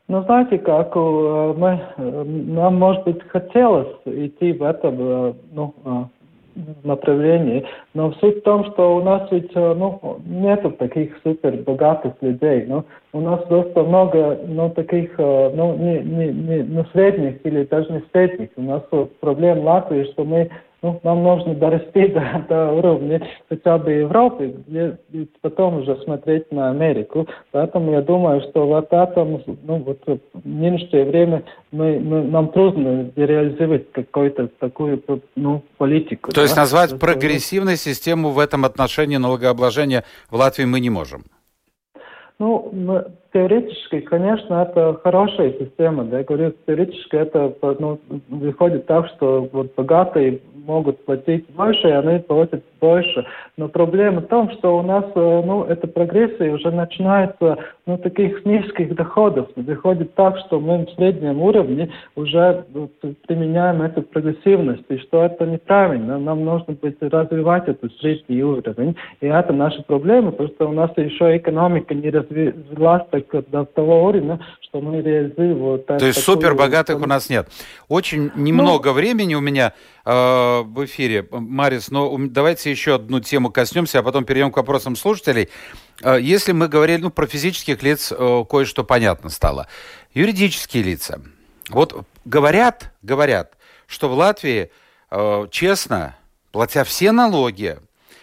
Ну, 0.07 0.23
знаете, 0.23 0.57
как 0.57 0.95
э, 0.95 1.53
мы, 1.57 1.81
нам, 1.97 2.75
может 2.75 3.03
быть, 3.03 3.21
хотелось 3.29 3.95
идти 4.05 4.53
в 4.53 4.63
этом, 4.63 5.35
ну, 5.51 6.09
направлении. 6.83 7.65
Но 7.93 8.11
суть 8.13 8.39
в 8.39 8.41
том, 8.43 8.65
что 8.71 8.95
у 8.95 9.03
нас 9.03 9.27
ведь 9.31 9.53
ну, 9.55 10.19
нету 10.25 10.71
таких 10.71 11.17
супер 11.23 11.57
богатых 11.57 12.13
людей. 12.21 12.65
Ну, 12.67 12.85
у 13.13 13.21
нас 13.21 13.41
просто 13.47 13.83
много 13.83 14.39
ну, 14.47 14.69
таких 14.69 15.17
ну, 15.17 15.75
не, 15.77 15.99
не, 15.99 16.27
не, 16.27 16.63
ну, 16.63 16.85
средних 16.93 17.45
или 17.45 17.63
даже 17.65 17.91
не 17.91 18.03
средних. 18.11 18.49
У 18.55 18.61
нас 18.61 18.83
проблема 19.19 19.61
Латвии, 19.61 20.03
что 20.11 20.23
мы 20.23 20.49
ну, 20.81 20.99
нам 21.03 21.23
нужно 21.23 21.55
дорасти 21.55 22.07
до, 22.07 22.45
до 22.47 22.71
уровня 22.71 23.27
хотя 23.49 23.77
бы 23.77 23.91
Европы, 23.91 24.55
где, 24.67 24.97
и 25.11 25.27
потом 25.41 25.79
уже 25.79 25.97
смотреть 26.03 26.51
на 26.51 26.69
Америку. 26.69 27.27
Поэтому 27.51 27.91
я 27.91 28.01
думаю, 28.01 28.41
что 28.49 28.65
вот 28.65 28.87
этом, 28.91 29.41
ну, 29.63 29.77
вот 29.77 29.99
в 30.05 30.47
нынешнее 30.47 31.05
время 31.05 31.43
мы, 31.71 31.99
мы, 31.99 32.23
нам 32.23 32.49
трудно 32.49 33.11
реализовать 33.15 33.91
какую-то 33.91 34.47
такую 34.59 35.03
ну, 35.35 35.63
политику. 35.77 36.31
То 36.31 36.37
да? 36.37 36.41
есть 36.43 36.55
назвать 36.55 36.97
прогрессивной 36.97 37.75
систему 37.75 38.29
в 38.29 38.39
этом 38.39 38.63
отношении 38.63 39.17
налогообложения 39.17 40.05
в 40.29 40.35
Латвии 40.35 40.65
мы 40.65 40.79
не 40.79 40.89
можем? 40.89 41.23
Ну, 42.39 42.71
теоретически, 43.33 43.99
конечно, 43.99 44.63
это 44.63 44.97
хорошая 45.03 45.51
система. 45.59 46.05
Да? 46.05 46.19
Я 46.19 46.23
говорю, 46.23 46.53
теоретически 46.65 47.17
это 47.17 47.53
ну, 47.79 47.99
выходит 48.29 48.85
так, 48.85 49.07
что 49.07 49.49
вот 49.51 49.75
богатые 49.75 50.39
могут 50.69 51.03
платить 51.03 51.49
больше, 51.49 51.89
и 51.89 51.91
они 51.91 52.19
платят 52.19 52.63
больше. 52.79 53.25
Но 53.57 53.67
проблема 53.67 54.21
в 54.21 54.27
том, 54.27 54.51
что 54.51 54.77
у 54.77 54.83
нас 54.83 55.03
э, 55.15 55.41
ну, 55.45 55.63
эта 55.63 55.87
прогрессия 55.87 56.53
уже 56.53 56.71
начинается 56.71 57.57
ну, 57.87 57.97
таких 57.97 58.45
низких 58.45 58.95
доходов. 58.95 59.47
Выходит 59.55 60.13
так, 60.13 60.37
что 60.45 60.59
мы 60.59 60.85
в 60.85 60.91
среднем 60.91 61.41
уровне 61.41 61.91
уже 62.15 62.65
применяем 63.27 63.81
эту 63.81 64.03
прогрессивность, 64.03 64.85
и 64.89 64.97
что 64.99 65.25
это 65.25 65.45
неправильно. 65.45 66.19
Нам 66.19 66.45
нужно 66.45 66.73
быть 66.73 66.97
развивать 67.01 67.67
этот 67.67 67.91
средний 67.99 68.43
уровень. 68.43 68.95
И 69.21 69.25
это 69.25 69.51
наша 69.51 69.81
проблема, 69.83 70.31
потому 70.31 70.49
что 70.49 70.69
у 70.69 70.73
нас 70.73 70.91
еще 70.95 71.35
экономика 71.35 71.95
не 71.95 72.11
развилась 72.11 73.03
так 73.09 73.49
до 73.49 73.65
того 73.65 74.05
уровня, 74.05 74.39
что 74.61 74.81
мы 74.81 75.01
реализуем 75.01 75.57
вот 75.57 75.87
То 75.87 76.05
есть 76.05 76.23
супер 76.23 76.53
богатых 76.53 77.01
у 77.01 77.07
нас 77.07 77.29
нет. 77.29 77.47
Очень 77.87 78.31
немного 78.35 78.89
ну, 78.89 78.95
времени 78.95 79.33
у 79.33 79.41
меня 79.41 79.73
э, 80.05 80.58
в 80.63 80.85
эфире, 80.85 81.27
Марис, 81.31 81.89
но 81.89 82.15
давайте 82.19 82.71
еще 82.71 82.95
одну 82.95 83.19
тему 83.19 83.51
коснемся, 83.51 83.99
а 83.99 84.03
потом 84.03 84.25
перейдем 84.25 84.51
к 84.51 84.57
вопросам 84.57 84.95
слушателей. 84.95 85.49
Э, 86.01 86.17
если 86.19 86.51
мы 86.51 86.67
говорили 86.67 87.01
ну, 87.01 87.09
про 87.09 87.27
физических 87.27 87.81
лиц, 87.83 88.11
э, 88.11 88.45
кое-что 88.49 88.83
понятно 88.83 89.29
стало. 89.29 89.67
Юридические 90.13 90.83
лица. 90.83 91.21
Вот 91.69 92.05
говорят, 92.25 92.93
говорят, 93.01 93.57
что 93.87 94.09
в 94.09 94.13
Латвии 94.13 94.71
э, 95.11 95.47
честно, 95.51 96.15
платя 96.51 96.83
все 96.83 97.11
налоги, 97.11 97.79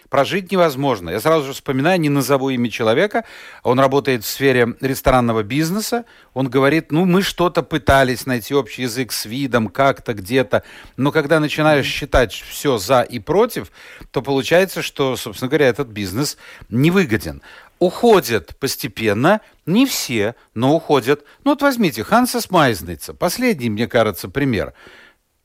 прожить 0.09 0.51
невозможно. 0.51 1.09
Я 1.09 1.19
сразу 1.19 1.47
же 1.47 1.53
вспоминаю, 1.53 1.99
не 1.99 2.09
назову 2.09 2.49
имя 2.49 2.69
человека, 2.69 3.25
он 3.63 3.79
работает 3.79 4.23
в 4.23 4.27
сфере 4.27 4.75
ресторанного 4.81 5.43
бизнеса, 5.43 6.05
он 6.33 6.49
говорит, 6.49 6.91
ну, 6.91 7.05
мы 7.05 7.21
что-то 7.21 7.63
пытались 7.63 8.25
найти 8.25 8.53
общий 8.53 8.83
язык 8.83 9.11
с 9.11 9.25
видом, 9.25 9.67
как-то, 9.67 10.13
где-то, 10.13 10.63
но 10.95 11.11
когда 11.11 11.39
начинаешь 11.39 11.85
считать 11.85 12.33
все 12.33 12.77
за 12.77 13.01
и 13.01 13.19
против, 13.19 13.71
то 14.11 14.21
получается, 14.21 14.81
что, 14.81 15.15
собственно 15.15 15.49
говоря, 15.49 15.67
этот 15.67 15.89
бизнес 15.89 16.37
невыгоден. 16.69 17.41
Уходят 17.79 18.57
постепенно, 18.57 19.41
не 19.67 19.85
все, 19.85 20.35
но 20.55 20.75
уходят. 20.75 21.23
Ну 21.43 21.51
вот 21.51 21.61
возьмите 21.61 22.03
Хансас 22.03 22.49
Майзница, 22.49 23.13
последний, 23.13 23.69
мне 23.69 23.87
кажется, 23.87 24.29
пример. 24.29 24.73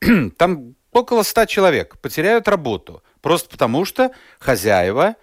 Там 0.37 0.75
около 0.91 1.23
ста 1.23 1.45
человек 1.45 1.97
потеряют 1.99 2.47
работу– 2.47 3.03
Просто 3.23 3.49
потому 3.49 3.85
что 3.85 4.11
хозяева 4.37 5.15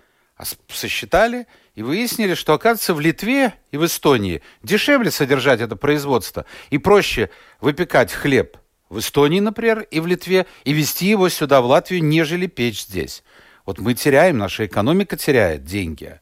сосчитали 0.68 1.46
и 1.74 1.82
выяснили, 1.82 2.32
что, 2.32 2.54
оказывается, 2.54 2.94
в 2.94 3.00
Литве 3.00 3.52
и 3.72 3.76
в 3.76 3.84
Эстонии 3.84 4.40
дешевле 4.62 5.10
содержать 5.10 5.60
это 5.60 5.76
производство 5.76 6.46
и 6.70 6.78
проще 6.78 7.28
выпекать 7.60 8.10
хлеб 8.10 8.56
в 8.88 9.00
Эстонии, 9.00 9.40
например, 9.40 9.80
и 9.82 10.00
в 10.00 10.06
Литве, 10.06 10.46
и 10.64 10.72
везти 10.72 11.08
его 11.08 11.28
сюда, 11.28 11.60
в 11.60 11.66
Латвию, 11.66 12.02
нежели 12.02 12.46
печь 12.46 12.84
здесь. 12.84 13.22
Вот 13.66 13.78
мы 13.78 13.92
теряем, 13.92 14.38
наша 14.38 14.64
экономика 14.64 15.18
теряет 15.18 15.64
деньги. 15.64 16.18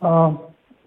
А, 0.00 0.36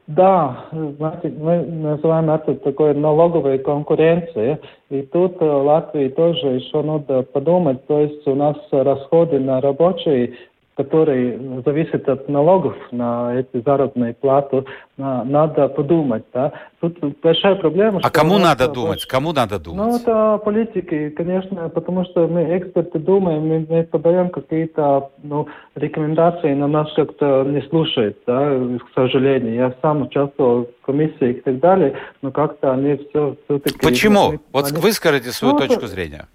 да, 0.08 0.66
знаете, 0.72 1.30
мы 1.30 1.62
называем 1.62 2.30
это 2.30 2.56
такой 2.56 2.94
налоговой 2.94 3.60
конкуренцией. 3.60 4.58
И 4.90 5.02
тут 5.04 5.42
Латвии 5.42 6.10
тоже 6.10 6.48
еще 6.48 6.82
надо 6.82 7.24
подумать. 7.24 7.86
То 7.88 8.02
есть 8.02 8.28
у 8.28 8.36
нас 8.36 8.58
расходы 8.72 9.40
на 9.40 9.62
рабочие 9.62 10.34
который 10.76 11.62
зависит 11.64 12.08
от 12.10 12.28
налогов 12.30 12.76
на 12.92 13.36
эти 13.36 13.64
заработные 13.64 14.14
платы, 14.14 14.66
надо 14.98 15.68
подумать. 15.68 16.24
Да. 16.34 16.52
Тут 16.80 16.98
большая 17.22 17.56
проблема. 17.56 18.00
А 18.04 18.10
кому 18.10 18.38
надо 18.38 18.68
больше... 18.68 18.82
думать? 18.82 19.06
Кому 19.06 19.34
надо 19.34 19.60
думать? 19.60 19.80
Ну, 19.80 19.96
это 19.98 20.38
политики, 20.44 21.10
конечно, 21.10 21.70
потому 21.70 22.06
что 22.06 22.28
мы, 22.28 22.58
эксперты, 22.58 23.00
думаем, 23.00 23.48
мы, 23.48 23.66
мы 23.70 23.84
подаем 23.84 24.30
какие-то 24.30 25.12
ну, 25.22 25.48
рекомендации, 25.76 26.54
но 26.54 26.68
нас 26.68 26.92
как-то 26.96 27.44
не 27.44 27.62
слушают, 27.70 28.18
да, 28.26 28.60
к 28.80 28.94
сожалению. 28.96 29.54
Я 29.56 29.76
сам 29.82 30.04
участвовал 30.04 30.70
в 30.82 30.86
комиссии 30.86 31.32
и 31.32 31.42
так 31.42 31.60
далее, 31.60 31.96
но 32.22 32.32
как-то 32.32 32.74
они 32.74 32.98
все 33.10 33.36
все-таки... 33.46 33.78
Почему? 33.80 34.30
Они, 34.30 34.40
вот 34.52 34.72
вы 34.72 34.92
скажите 34.92 35.32
свою 35.32 35.54
ну, 35.54 35.60
точку 35.60 35.86
зрения. 35.88 36.28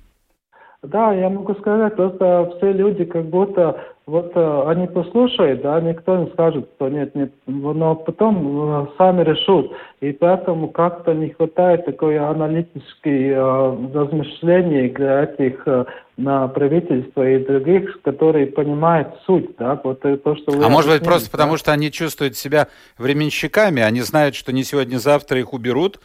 Да, 0.83 1.13
я 1.13 1.29
могу 1.29 1.55
сказать, 1.57 1.97
просто 1.97 2.53
все 2.57 2.73
люди 2.73 3.05
как 3.05 3.25
будто 3.27 3.81
вот 4.07 4.31
э, 4.37 4.63
они 4.69 4.87
послушают, 4.87 5.61
да, 5.61 5.81
никто 5.81 6.17
не 6.17 6.31
скажет, 6.31 6.71
что 6.77 6.89
нет, 6.89 7.17
нет, 7.17 7.33
но 7.47 7.97
потом 7.97 8.85
э, 8.85 8.87
сами 8.97 9.25
решат. 9.25 9.73
И 10.01 10.13
поэтому 10.13 10.69
как-то 10.69 11.15
не 11.15 11.31
хватает 11.31 11.85
такой 11.85 12.17
аналитической 12.17 13.29
э, 13.29 13.93
размышлений 13.93 14.89
для 14.91 15.25
этих 15.25 15.67
э, 15.67 15.85
на 16.17 16.47
правительство 16.47 17.29
и 17.29 17.45
других, 17.45 18.01
которые 18.03 18.47
понимают 18.47 19.09
суть, 19.27 19.57
да, 19.59 19.81
вот 19.83 20.01
то, 20.01 20.37
что 20.37 20.53
вы 20.53 20.65
А 20.65 20.69
может 20.69 20.93
быть 20.93 21.05
просто 21.05 21.29
да? 21.29 21.33
потому, 21.33 21.57
что 21.57 21.73
они 21.73 21.91
чувствуют 21.91 22.37
себя 22.37 22.69
временщиками, 22.99 23.83
они 23.83 24.01
знают, 24.03 24.37
что 24.37 24.53
не 24.53 24.63
сегодня-завтра 24.63 25.41
их 25.41 25.53
уберут, 25.53 25.99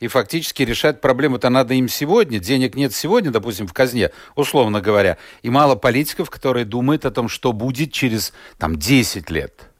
и 0.00 0.08
фактически 0.08 0.62
решать 0.62 1.00
проблему-то 1.00 1.50
надо 1.50 1.74
им 1.74 1.86
сегодня. 1.86 2.40
Денег 2.40 2.74
нет 2.74 2.92
сегодня, 2.92 3.30
допустим, 3.30 3.66
в 3.66 3.72
казне, 3.72 4.10
условно 4.34 4.80
говоря. 4.80 5.18
И 5.42 5.50
мало 5.50 5.76
политиков, 5.76 6.30
которые 6.30 6.64
думают 6.64 7.04
о 7.04 7.10
том, 7.10 7.28
что 7.28 7.52
будет 7.52 7.92
через 7.92 8.32
там, 8.58 8.76
10 8.76 9.30
лет. 9.30 9.70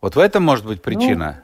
Вот 0.00 0.14
в 0.16 0.18
этом 0.18 0.44
может 0.44 0.66
быть 0.66 0.82
причина? 0.82 1.42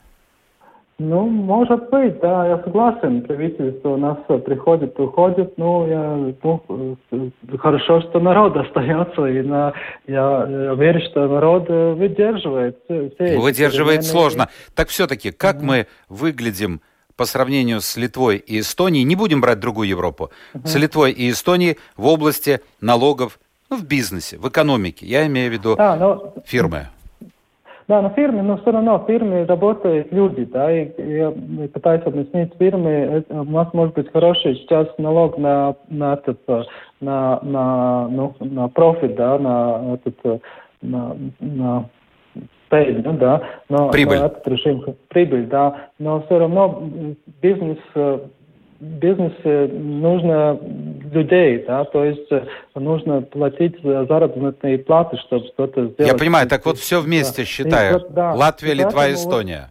Ну, 0.99 1.25
ну 1.25 1.29
может 1.29 1.91
быть, 1.91 2.21
да, 2.21 2.47
я 2.47 2.63
согласен. 2.63 3.23
Правительство 3.23 3.91
у 3.91 3.97
нас 3.97 4.19
приходит, 4.45 4.99
уходит. 4.99 5.55
Ну, 5.57 5.87
я, 5.89 6.35
ну, 6.43 6.97
хорошо, 7.59 8.03
что 8.03 8.21
народ 8.21 8.57
остается. 8.57 9.27
И 9.27 9.41
на, 9.43 9.73
я, 10.07 10.47
я 10.49 10.75
верю, 10.75 11.01
что 11.11 11.27
народ 11.29 11.69
выдерживает. 11.69 12.79
Все 12.85 13.39
выдерживает 13.39 14.05
сложно. 14.05 14.49
Так 14.75 14.89
все-таки, 14.89 15.33
как 15.33 15.57
mm-hmm. 15.57 15.65
мы 15.65 15.87
выглядим 16.09 16.81
по 17.17 17.25
сравнению 17.25 17.81
с 17.81 17.97
Литвой 17.97 18.37
и 18.37 18.61
Эстонией, 18.61 19.05
не 19.05 19.17
будем 19.17 19.41
брать 19.41 19.61
другую 19.61 19.89
Европу, 19.89 20.31
угу. 20.55 20.67
с 20.67 20.75
Литвой 20.75 21.13
и 21.13 21.31
Эстонией 21.31 21.79
в 21.97 22.07
области 22.07 22.61
налогов 22.81 23.39
ну, 23.71 23.77
в 23.79 23.85
бизнесе, 23.85 24.39
в 24.39 24.49
экономике. 24.49 25.07
Я 25.07 25.27
имею 25.27 25.51
в 25.51 25.53
виду 25.53 25.77
да, 25.77 25.97
но... 25.97 26.35
фирмы. 26.45 26.89
Да, 27.89 28.03
на 28.03 28.11
фирме, 28.11 28.43
но 28.43 28.57
все 28.59 28.73
равно 28.73 28.99
в 28.99 29.07
фирме 29.07 29.45
работают 29.45 30.13
люди, 30.13 30.45
да, 30.45 30.73
и, 30.73 30.91
я 30.99 31.33
пытаюсь 31.73 32.03
объяснить 32.05 32.53
фирме, 32.59 33.25
у 33.29 33.45
нас 33.45 33.73
может 33.73 33.95
быть 33.95 34.11
хороший 34.13 34.57
сейчас 34.57 34.89
налог 34.99 35.39
на, 35.39 35.77
на 35.89 36.15
этот, 36.15 36.41
на, 37.01 37.39
на, 37.43 38.09
ну, 38.09 38.35
на 38.41 38.67
профит, 38.69 39.15
да, 39.15 39.39
на 39.39 39.95
этот, 39.95 40.43
на, 40.83 41.17
на 41.39 41.89
пельню, 42.69 43.13
да, 43.15 43.43
но, 43.69 43.91
прибыль. 43.91 44.19
этот 44.19 44.47
режим 44.49 44.97
прибыль, 45.09 45.47
да, 45.47 45.89
но 45.99 46.23
все 46.23 46.39
равно 46.39 46.89
бизнес 47.41 47.79
бизнесе 48.81 49.69
нужно 49.73 50.59
людей, 51.13 51.65
да, 51.67 51.85
то 51.85 52.05
есть 52.05 52.31
э, 52.31 52.45
нужно 52.75 53.23
платить 53.23 53.81
заработные 53.83 54.79
платы, 54.79 55.17
чтобы 55.19 55.47
что-то 55.47 55.87
сделать. 55.87 56.13
Я 56.13 56.19
понимаю, 56.19 56.49
так 56.49 56.67
вот 56.67 56.79
все 56.79 57.01
вместе 57.01 57.43
да. 57.43 57.47
считаю. 57.47 57.99
И, 57.99 58.13
да. 58.13 58.35
Латвия, 58.35 58.75
Литва, 58.75 59.11
Эстония. 59.13 59.71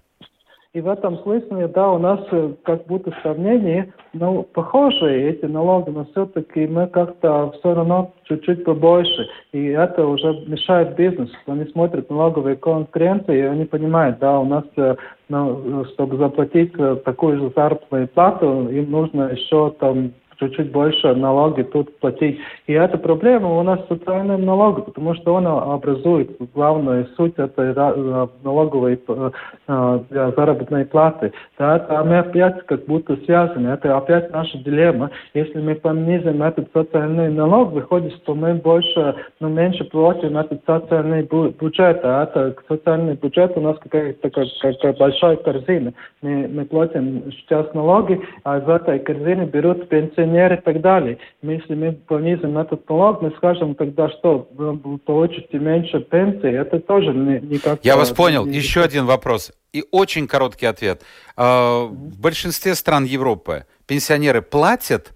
И 0.76 0.82
в 0.82 0.90
этом 0.90 1.18
смысле, 1.20 1.70
да, 1.70 1.94
у 1.94 1.98
нас 1.98 2.20
э, 2.32 2.52
как 2.64 2.86
будто 2.88 3.10
сравнение, 3.22 3.94
ну, 4.12 4.44
похожие 4.44 5.30
эти 5.30 5.46
налоги, 5.46 5.90
но 5.90 6.04
все-таки 6.12 6.68
мы 6.68 6.88
как-то 6.88 7.54
все 7.58 7.74
равно 7.74 8.12
чуть-чуть 8.26 8.66
побольше. 8.66 9.26
И 9.54 9.68
это 9.68 10.06
уже 10.06 10.44
мешает 10.48 10.98
бизнесу. 10.98 11.34
Они 11.48 11.64
смотрят 11.72 12.10
налоговые 12.10 12.58
конкуренции, 12.58 13.38
и 13.38 13.44
они 13.44 13.64
понимают, 13.64 14.20
да, 14.20 14.38
у 14.38 14.44
нас, 14.44 14.66
э, 14.76 14.96
ну, 15.30 15.86
чтобы 15.94 16.18
заплатить 16.18 16.74
э, 16.78 16.98
такую 17.06 17.40
же 17.40 17.54
заработную 17.56 18.10
плату, 18.10 18.68
им 18.68 18.92
нужно 18.92 19.30
еще 19.30 19.74
там 19.80 20.12
чуть-чуть 20.38 20.72
больше 20.72 21.14
налоги 21.16 21.64
тут 21.64 21.98
платить. 22.00 22.40
И 22.68 22.74
эта 22.74 22.98
проблема 22.98 23.58
у 23.60 23.64
нас 23.64 23.80
с 23.86 23.88
социальным 23.88 24.46
налогом, 24.46 24.84
потому 24.84 25.14
что 25.16 25.36
он 25.36 25.48
образует 25.48 26.38
главную 26.54 27.08
суть 27.16 27.34
этой 27.38 27.74
э, 27.76 28.28
налоговой 28.44 29.00
э, 29.08 29.32
э, 29.68 30.00
заработной 30.36 30.86
платы. 30.86 31.32
Да, 31.58 32.04
мы 32.06 32.20
опять 32.20 32.66
как 32.66 32.86
будто 32.86 33.16
связаны. 33.26 33.70
Это 33.70 33.98
опять 33.98 34.32
наша 34.32 34.58
дилемма. 34.60 35.12
Если 35.34 35.60
мы 35.60 35.76
понизим 35.76 36.44
этот 36.44 36.70
социальный 36.74 37.30
налог, 37.30 37.72
выходит, 37.72 38.14
что 38.24 38.36
мы 38.36 38.56
больше, 38.56 39.16
ну, 39.40 39.50
меньше 39.50 39.84
платим 39.86 40.38
этот 40.38 40.62
социальный 40.66 41.24
бюджет. 41.24 42.00
А 42.04 42.24
это 42.24 42.56
социальный 42.68 43.16
бюджет 43.16 43.56
у 43.56 43.62
нас 43.62 43.78
какая-то 43.80 44.30
как, 44.30 44.46
как 44.82 44.98
большая 44.98 45.36
корзина. 45.38 45.94
Мы, 46.22 46.48
мы 46.48 46.66
платим 46.66 47.32
сейчас 47.32 47.74
налоги, 47.74 48.20
а 48.44 48.60
из 48.60 48.68
этой 48.68 49.00
корзины 49.00 49.44
берут 49.44 49.88
пенсии 49.90 50.25
пенсионеры 50.26 50.56
и 50.56 50.62
так 50.62 50.82
далее. 50.82 51.18
Если 51.42 51.76
мы 51.76 51.94
понизим 51.94 52.58
этот 52.58 52.88
налог, 52.90 53.22
мы 53.22 53.32
скажем 53.38 53.76
тогда, 53.76 54.10
что 54.10 54.48
вы 54.52 54.98
получите 54.98 55.60
меньше 55.60 56.00
пенсии, 56.00 56.50
это 56.50 56.80
тоже 56.80 57.14
никак... 57.14 57.80
Я 57.84 57.96
вас 57.96 58.12
понял. 58.12 58.46
Не... 58.46 58.58
Еще 58.58 58.82
один 58.82 59.06
вопрос. 59.06 59.52
И 59.74 59.84
очень 59.92 60.28
короткий 60.28 60.66
ответ. 60.66 61.02
А, 61.36 61.86
в 61.86 62.20
большинстве 62.20 62.76
стран 62.76 63.06
Европы 63.06 63.66
пенсионеры 63.88 64.42
платят 64.42 65.14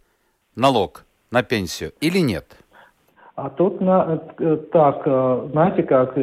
налог 0.56 1.06
на 1.32 1.44
пенсию 1.44 1.94
или 2.02 2.20
нет? 2.20 2.46
А 3.42 3.50
тут 3.50 3.80
на, 3.80 4.18
так, 4.72 5.04
знаете 5.52 5.84
как, 5.84 6.18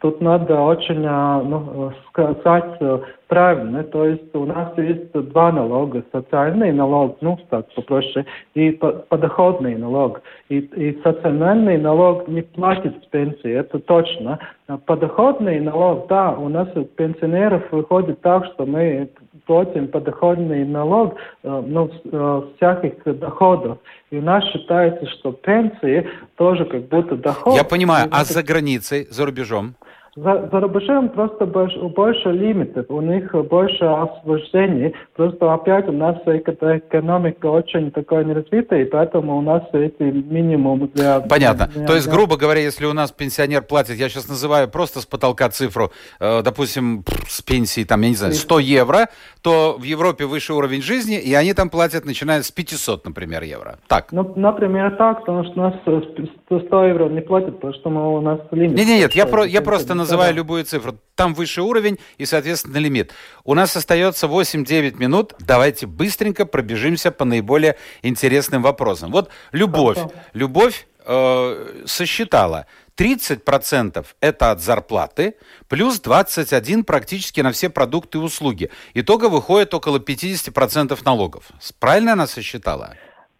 тут 0.00 0.20
надо 0.20 0.60
очень 0.60 1.00
ну, 1.00 1.92
сказать 2.08 2.80
правильно. 3.28 3.84
То 3.84 4.04
есть 4.04 4.34
у 4.34 4.44
нас 4.44 4.76
есть 4.76 5.12
два 5.12 5.52
налога. 5.52 6.02
Социальный 6.12 6.72
налог, 6.72 7.18
ну 7.20 7.38
так 7.50 7.66
попроще, 7.74 8.24
и 8.54 8.70
подоходный 8.72 9.76
налог. 9.76 10.22
И, 10.48 10.58
и 10.58 11.00
социальный 11.02 11.78
налог 11.78 12.28
не 12.28 12.42
платит 12.42 12.94
с 13.02 13.06
пенсии, 13.06 13.50
это 13.50 13.78
точно. 13.78 14.38
Подоходный 14.86 15.60
налог, 15.60 16.08
да, 16.08 16.32
у 16.32 16.48
нас 16.48 16.68
у 16.74 16.84
пенсионеров 16.84 17.62
выходит 17.70 18.20
так, 18.20 18.44
что 18.46 18.66
мы 18.66 19.08
платим 19.46 19.88
подоходный 19.88 20.64
налог 20.64 21.14
э, 21.42 21.64
ну, 21.66 21.90
э, 22.04 22.42
всяких 22.56 23.18
доходов. 23.18 23.78
И 24.10 24.18
у 24.18 24.22
нас 24.22 24.44
считается, 24.44 25.06
что 25.06 25.32
пенсии 25.32 26.08
тоже 26.36 26.64
как 26.64 26.88
будто 26.88 27.16
доход. 27.16 27.54
Я 27.56 27.64
понимаю, 27.64 28.08
а 28.10 28.24
за 28.24 28.42
границей, 28.42 29.06
за 29.10 29.24
рубежом? 29.24 29.74
За, 30.16 30.48
за 30.50 30.60
рубежом 30.60 31.10
просто 31.10 31.44
больше, 31.44 31.78
больше 31.78 32.30
лимитов, 32.30 32.86
у 32.88 33.02
них 33.02 33.34
больше 33.50 33.84
освобождений. 33.84 34.94
Просто 35.14 35.52
опять 35.52 35.86
у 35.88 35.92
нас 35.92 36.16
экономика 36.24 37.46
очень 37.46 37.90
такая 37.90 38.24
неразвитая, 38.24 38.82
и 38.82 38.84
поэтому 38.86 39.36
у 39.36 39.42
нас 39.42 39.62
эти 39.74 40.02
минимумы 40.02 40.88
для... 40.94 41.20
Понятно. 41.20 41.66
Для, 41.66 41.86
То 41.86 41.94
есть, 41.94 42.08
грубо 42.08 42.38
говоря, 42.38 42.62
если 42.62 42.86
у 42.86 42.94
нас 42.94 43.12
пенсионер 43.12 43.60
платит, 43.60 43.96
я 43.96 44.08
сейчас 44.08 44.26
называю 44.26 44.68
просто 44.68 45.02
с 45.02 45.06
потолка 45.06 45.50
цифру, 45.50 45.92
э, 46.18 46.40
допустим, 46.42 47.04
с 47.28 47.42
пенсии, 47.42 47.84
там, 47.84 48.00
я 48.00 48.08
не 48.08 48.14
знаю, 48.14 48.32
100 48.32 48.58
евро, 48.60 49.08
то 49.42 49.76
в 49.78 49.82
Европе 49.82 50.24
выше 50.24 50.54
уровень 50.54 50.80
жизни, 50.80 51.20
и 51.20 51.34
они 51.34 51.52
там 51.52 51.68
платят, 51.68 52.06
начиная 52.06 52.40
с 52.40 52.50
500, 52.50 53.04
например, 53.04 53.42
евро. 53.42 53.76
Так. 53.86 54.12
Ну, 54.12 54.32
например, 54.34 54.96
так, 54.96 55.20
потому 55.20 55.44
что 55.44 55.60
у 55.60 55.62
нас 55.62 55.74
100 55.82 56.84
евро 56.86 57.08
не 57.10 57.20
платят, 57.20 57.56
потому 57.56 57.74
что 57.74 57.90
мы, 57.90 58.16
у 58.16 58.20
нас 58.22 58.40
лимит. 58.50 58.78
Нет, 58.78 58.86
нет, 58.86 59.00
нет, 59.00 59.12
я, 59.12 59.26
про, 59.26 59.44
я 59.44 59.60
просто 59.60 59.94
называю 60.06 60.32
да. 60.32 60.36
любую 60.36 60.64
цифру. 60.64 60.98
Там 61.14 61.34
выше 61.34 61.62
уровень 61.62 61.98
и, 62.18 62.26
соответственно, 62.26 62.78
лимит. 62.78 63.12
У 63.44 63.54
нас 63.54 63.76
остается 63.76 64.26
8-9 64.26 64.98
минут. 64.98 65.34
Давайте 65.38 65.86
быстренько 65.86 66.46
пробежимся 66.46 67.10
по 67.10 67.24
наиболее 67.24 67.76
интересным 68.02 68.62
вопросам. 68.62 69.10
Вот 69.10 69.30
любовь. 69.52 69.98
Хорошо. 69.98 70.14
Любовь 70.32 70.86
э, 71.04 71.82
сосчитала. 71.86 72.66
30% 72.96 74.06
это 74.20 74.50
от 74.50 74.62
зарплаты, 74.62 75.34
плюс 75.68 76.00
21% 76.00 76.82
практически 76.84 77.42
на 77.42 77.52
все 77.52 77.68
продукты 77.68 78.18
и 78.18 78.20
услуги. 78.20 78.70
Итого 78.94 79.28
выходит 79.28 79.74
около 79.74 79.98
50% 79.98 80.98
налогов. 81.04 81.44
Правильно 81.78 82.14
она 82.14 82.26
сосчитала? 82.26 82.94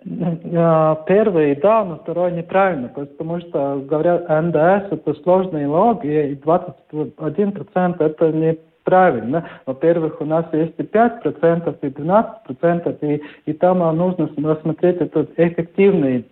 Первый, 0.07 1.57
да, 1.57 1.85
но 1.85 1.97
второй 1.97 2.31
неправильно, 2.33 2.89
потому 2.89 3.41
что, 3.41 3.85
говорят, 3.89 4.29
НДС 4.29 4.93
это 4.93 5.15
сложный 5.23 5.67
налог, 5.67 6.05
и 6.05 6.35
21% 6.35 7.97
это 7.99 8.33
не 8.33 8.57
правильно. 8.85 9.49
Во-первых, 9.67 10.21
у 10.21 10.25
нас 10.25 10.47
есть 10.53 10.75
и 10.79 10.83
5%, 10.83 11.77
и 11.83 11.87
12%, 11.89 12.99
и, 13.01 13.23
и 13.47 13.53
там 13.53 13.83
а, 13.83 13.93
нужно 13.93 14.31
рассмотреть 14.37 14.99
это 14.99 15.27
эффективное, 15.37 16.23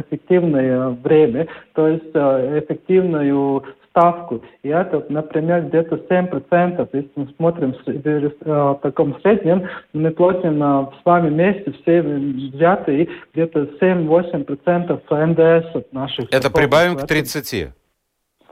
эффективное 0.00 0.90
время, 0.90 1.48
то 1.72 1.88
есть 1.88 2.14
эффективную 2.14 3.64
ставку. 3.98 4.42
И 4.62 4.68
это, 4.68 5.04
например, 5.08 5.62
где-то 5.62 5.96
7%. 5.96 6.88
Если 6.92 7.10
мы 7.16 7.28
смотрим 7.36 7.74
в 7.84 8.80
таком 8.82 9.20
среднем, 9.20 9.68
мы 9.92 10.10
платим 10.12 10.60
с 10.60 11.04
вами 11.04 11.30
вместе 11.30 11.72
все 11.82 12.02
взятые 12.02 13.08
где-то 13.34 13.68
7-8% 13.80 15.26
НДС 15.26 15.92
наших. 15.92 16.32
Это 16.32 16.50
прибавим 16.50 16.96
к 16.96 17.06
30? 17.06 17.70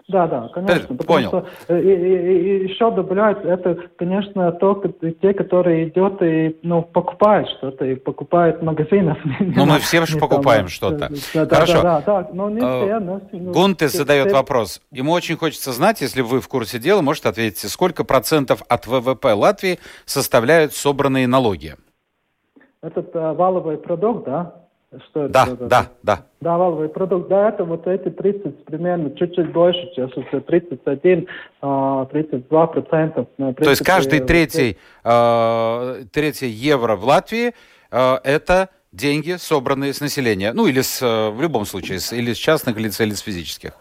Да, 0.09 0.29
да, 0.29 0.49
конечно. 0.55 0.95
Э, 0.95 1.05
понял. 1.05 1.29
Что, 1.66 1.77
и, 1.77 1.83
и, 1.83 2.62
и 2.62 2.69
еще 2.69 2.92
добавляют, 2.92 3.45
это, 3.45 3.77
конечно, 3.99 4.53
то, 4.53 4.81
те, 5.21 5.35
которые 5.35 5.88
идет 5.88 6.23
и 6.23 6.57
ну, 6.62 6.83
покупают 6.83 7.49
что-то, 7.59 7.85
и 7.85 7.97
покупают 7.97 8.61
в 8.61 8.64
магазинах. 8.64 9.19
Ну, 9.57 9.64
мы 9.64 9.79
все 9.79 10.05
же 10.07 10.19
покупаем 10.19 10.69
что-то. 10.69 11.11
Да, 11.35 11.47
Хорошо. 11.47 11.83
Да, 11.83 12.03
да, 12.03 12.23
да, 12.23 12.29
но 12.33 12.51
не 12.51 12.61
а, 12.62 12.85
все. 12.85 12.99
Но, 13.01 13.21
ну, 13.33 13.53
Гунтес 13.53 13.92
задает 13.92 14.29
все... 14.29 14.37
вопрос. 14.37 14.81
Ему 14.92 15.12
очень 15.12 15.37
хочется 15.37 15.73
знать, 15.73 16.01
если 16.01 16.21
вы 16.21 16.40
в 16.40 16.49
курсе 16.49 16.79
дела, 16.79 17.03
можете 17.03 17.29
ответить, 17.29 17.71
сколько 17.71 18.05
процентов 18.05 18.62
от 18.69 18.87
ВВП 18.87 19.33
Латвии 19.33 19.79
составляют 20.05 20.73
собранные 20.73 21.27
налоги? 21.27 21.75
Этот 22.83 23.14
а, 23.14 23.35
валовый 23.35 23.79
продукт, 23.79 24.27
да? 24.27 24.65
Что? 25.11 25.29
Да, 25.29 25.45
это? 25.45 25.57
да, 25.67 25.87
да. 26.03 26.19
Да, 26.41 26.59
валовый 26.59 26.89
продукт. 26.89 27.29
Да, 27.29 27.49
это 27.49 27.65
вот 27.65 27.87
эти 27.87 28.11
30 28.11 28.65
примерно, 28.65 29.11
чуть-чуть 29.11 29.53
больше, 29.53 29.91
уже 29.97 30.41
31, 30.41 31.27
32 31.61 32.67
процентов. 32.67 33.27
То 33.37 33.71
есть 33.71 33.85
каждый 33.85 34.21
третий, 34.21 34.77
э, 35.05 36.05
третий 36.13 36.49
евро 36.49 36.97
в 36.97 37.05
Латвии 37.05 37.53
э, 37.91 38.15
это 38.23 38.69
деньги, 38.93 39.37
собранные 39.39 39.93
с 39.93 40.01
населения. 40.01 40.53
Ну, 40.53 40.67
или 40.67 40.83
с, 40.83 41.03
э, 41.03 41.31
в 41.31 41.41
любом 41.41 41.65
случае, 41.65 42.01
с, 42.01 42.13
или 42.13 42.33
с 42.33 42.37
частных 42.37 42.79
лиц, 42.79 43.01
или 43.01 43.13
с 43.13 43.21
физических. 43.21 43.73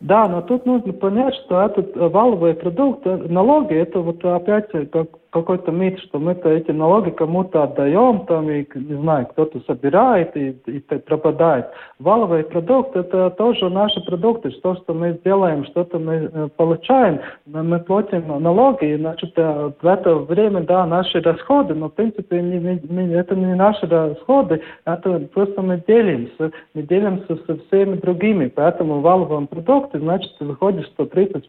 Да, 0.00 0.26
но 0.28 0.42
тут 0.42 0.66
нужно 0.66 0.92
понять, 0.92 1.34
что 1.44 1.62
этот 1.62 1.94
валовый 1.94 2.54
продукт, 2.54 3.04
налоги, 3.04 3.74
это 3.74 4.00
вот 4.00 4.24
опять 4.24 4.68
как 4.90 5.06
какой-то 5.32 5.72
миф, 5.72 5.98
что 6.00 6.18
мы-то 6.18 6.50
эти 6.50 6.70
налоги 6.70 7.10
кому-то 7.10 7.62
отдаем, 7.62 8.26
там, 8.26 8.50
и, 8.50 8.66
не 8.74 9.00
знаю, 9.00 9.26
кто-то 9.28 9.60
собирает 9.66 10.36
и, 10.36 10.50
и, 10.66 10.78
пропадает. 10.80 11.66
Валовый 11.98 12.44
продукт– 12.44 12.94
это 12.96 13.30
тоже 13.30 13.70
наши 13.70 14.00
продукты, 14.04 14.50
что, 14.50 14.76
что 14.76 14.92
мы 14.92 15.18
делаем, 15.24 15.64
что-то 15.64 15.98
мы 15.98 16.30
э, 16.32 16.48
получаем, 16.56 17.20
мы 17.46 17.78
платим 17.80 18.28
налоги, 18.42 18.92
и, 18.92 18.96
значит, 18.96 19.32
э, 19.36 19.72
в 19.80 19.86
это 19.86 20.16
время, 20.16 20.60
да, 20.60 20.86
наши 20.86 21.20
расходы, 21.20 21.74
но, 21.74 21.88
в 21.88 21.94
принципе, 21.94 22.42
не, 22.42 22.58
не, 22.58 23.14
это 23.14 23.34
не 23.34 23.54
наши 23.54 23.86
расходы, 23.86 24.60
это 24.84 25.18
просто 25.32 25.62
мы 25.62 25.82
делимся, 25.88 26.52
мы 26.74 26.82
делимся 26.82 27.38
со 27.46 27.56
всеми 27.56 27.96
другими, 27.96 28.48
поэтому 28.48 28.98
в 28.98 29.02
валовом 29.02 29.46
продукте, 29.46 29.98
значит, 29.98 30.32
выходит, 30.40 30.84
что 30.88 31.06
30 31.06 31.48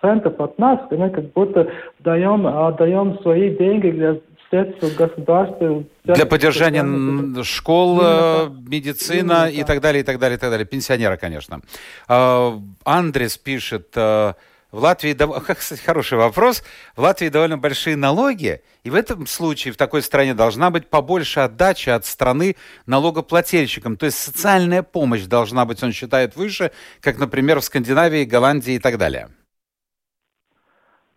центов 0.00 0.40
от 0.40 0.58
нас, 0.58 0.80
и 0.90 0.94
мы 0.94 1.10
как 1.10 1.32
будто 1.32 1.70
даем, 2.00 2.46
отдаем 2.46 3.18
свои 3.20 3.56
деньги 3.56 3.90
для 3.90 4.16
средств 4.50 4.96
государства. 4.96 5.84
Для 6.04 6.26
поддержания 6.26 7.42
школ, 7.42 8.00
э, 8.02 8.48
медицина 8.66 9.48
и 9.48 9.62
так 9.64 9.80
далее, 9.80 10.02
и 10.02 10.04
так 10.04 10.18
далее, 10.18 10.36
и 10.36 10.40
так 10.40 10.50
далее. 10.50 10.66
Пенсионера, 10.66 11.16
конечно. 11.16 11.60
А, 12.08 12.58
Андрес 12.84 13.36
пишет, 13.36 13.88
э, 13.94 14.32
в 14.70 14.82
Латвии, 14.82 15.14
кстати, 15.54 15.80
хороший 15.80 16.18
вопрос. 16.18 16.62
В 16.96 17.00
Латвии 17.00 17.28
довольно 17.28 17.58
большие 17.58 17.96
налоги, 17.96 18.62
и 18.84 18.90
в 18.90 18.94
этом 18.94 19.26
случае 19.26 19.72
в 19.72 19.76
такой 19.76 20.02
стране 20.02 20.34
должна 20.34 20.70
быть 20.70 20.88
побольше 20.88 21.40
отдачи 21.40 21.90
от 21.90 22.04
страны 22.06 22.56
налогоплательщикам. 22.86 23.96
То 23.96 24.06
есть 24.06 24.18
социальная 24.18 24.82
помощь 24.82 25.22
должна 25.22 25.64
быть, 25.64 25.82
он 25.82 25.92
считает, 25.92 26.36
выше, 26.36 26.70
как, 27.00 27.18
например, 27.18 27.60
в 27.60 27.64
Скандинавии, 27.64 28.24
Голландии 28.24 28.74
и 28.74 28.78
так 28.78 28.98
далее. 28.98 29.28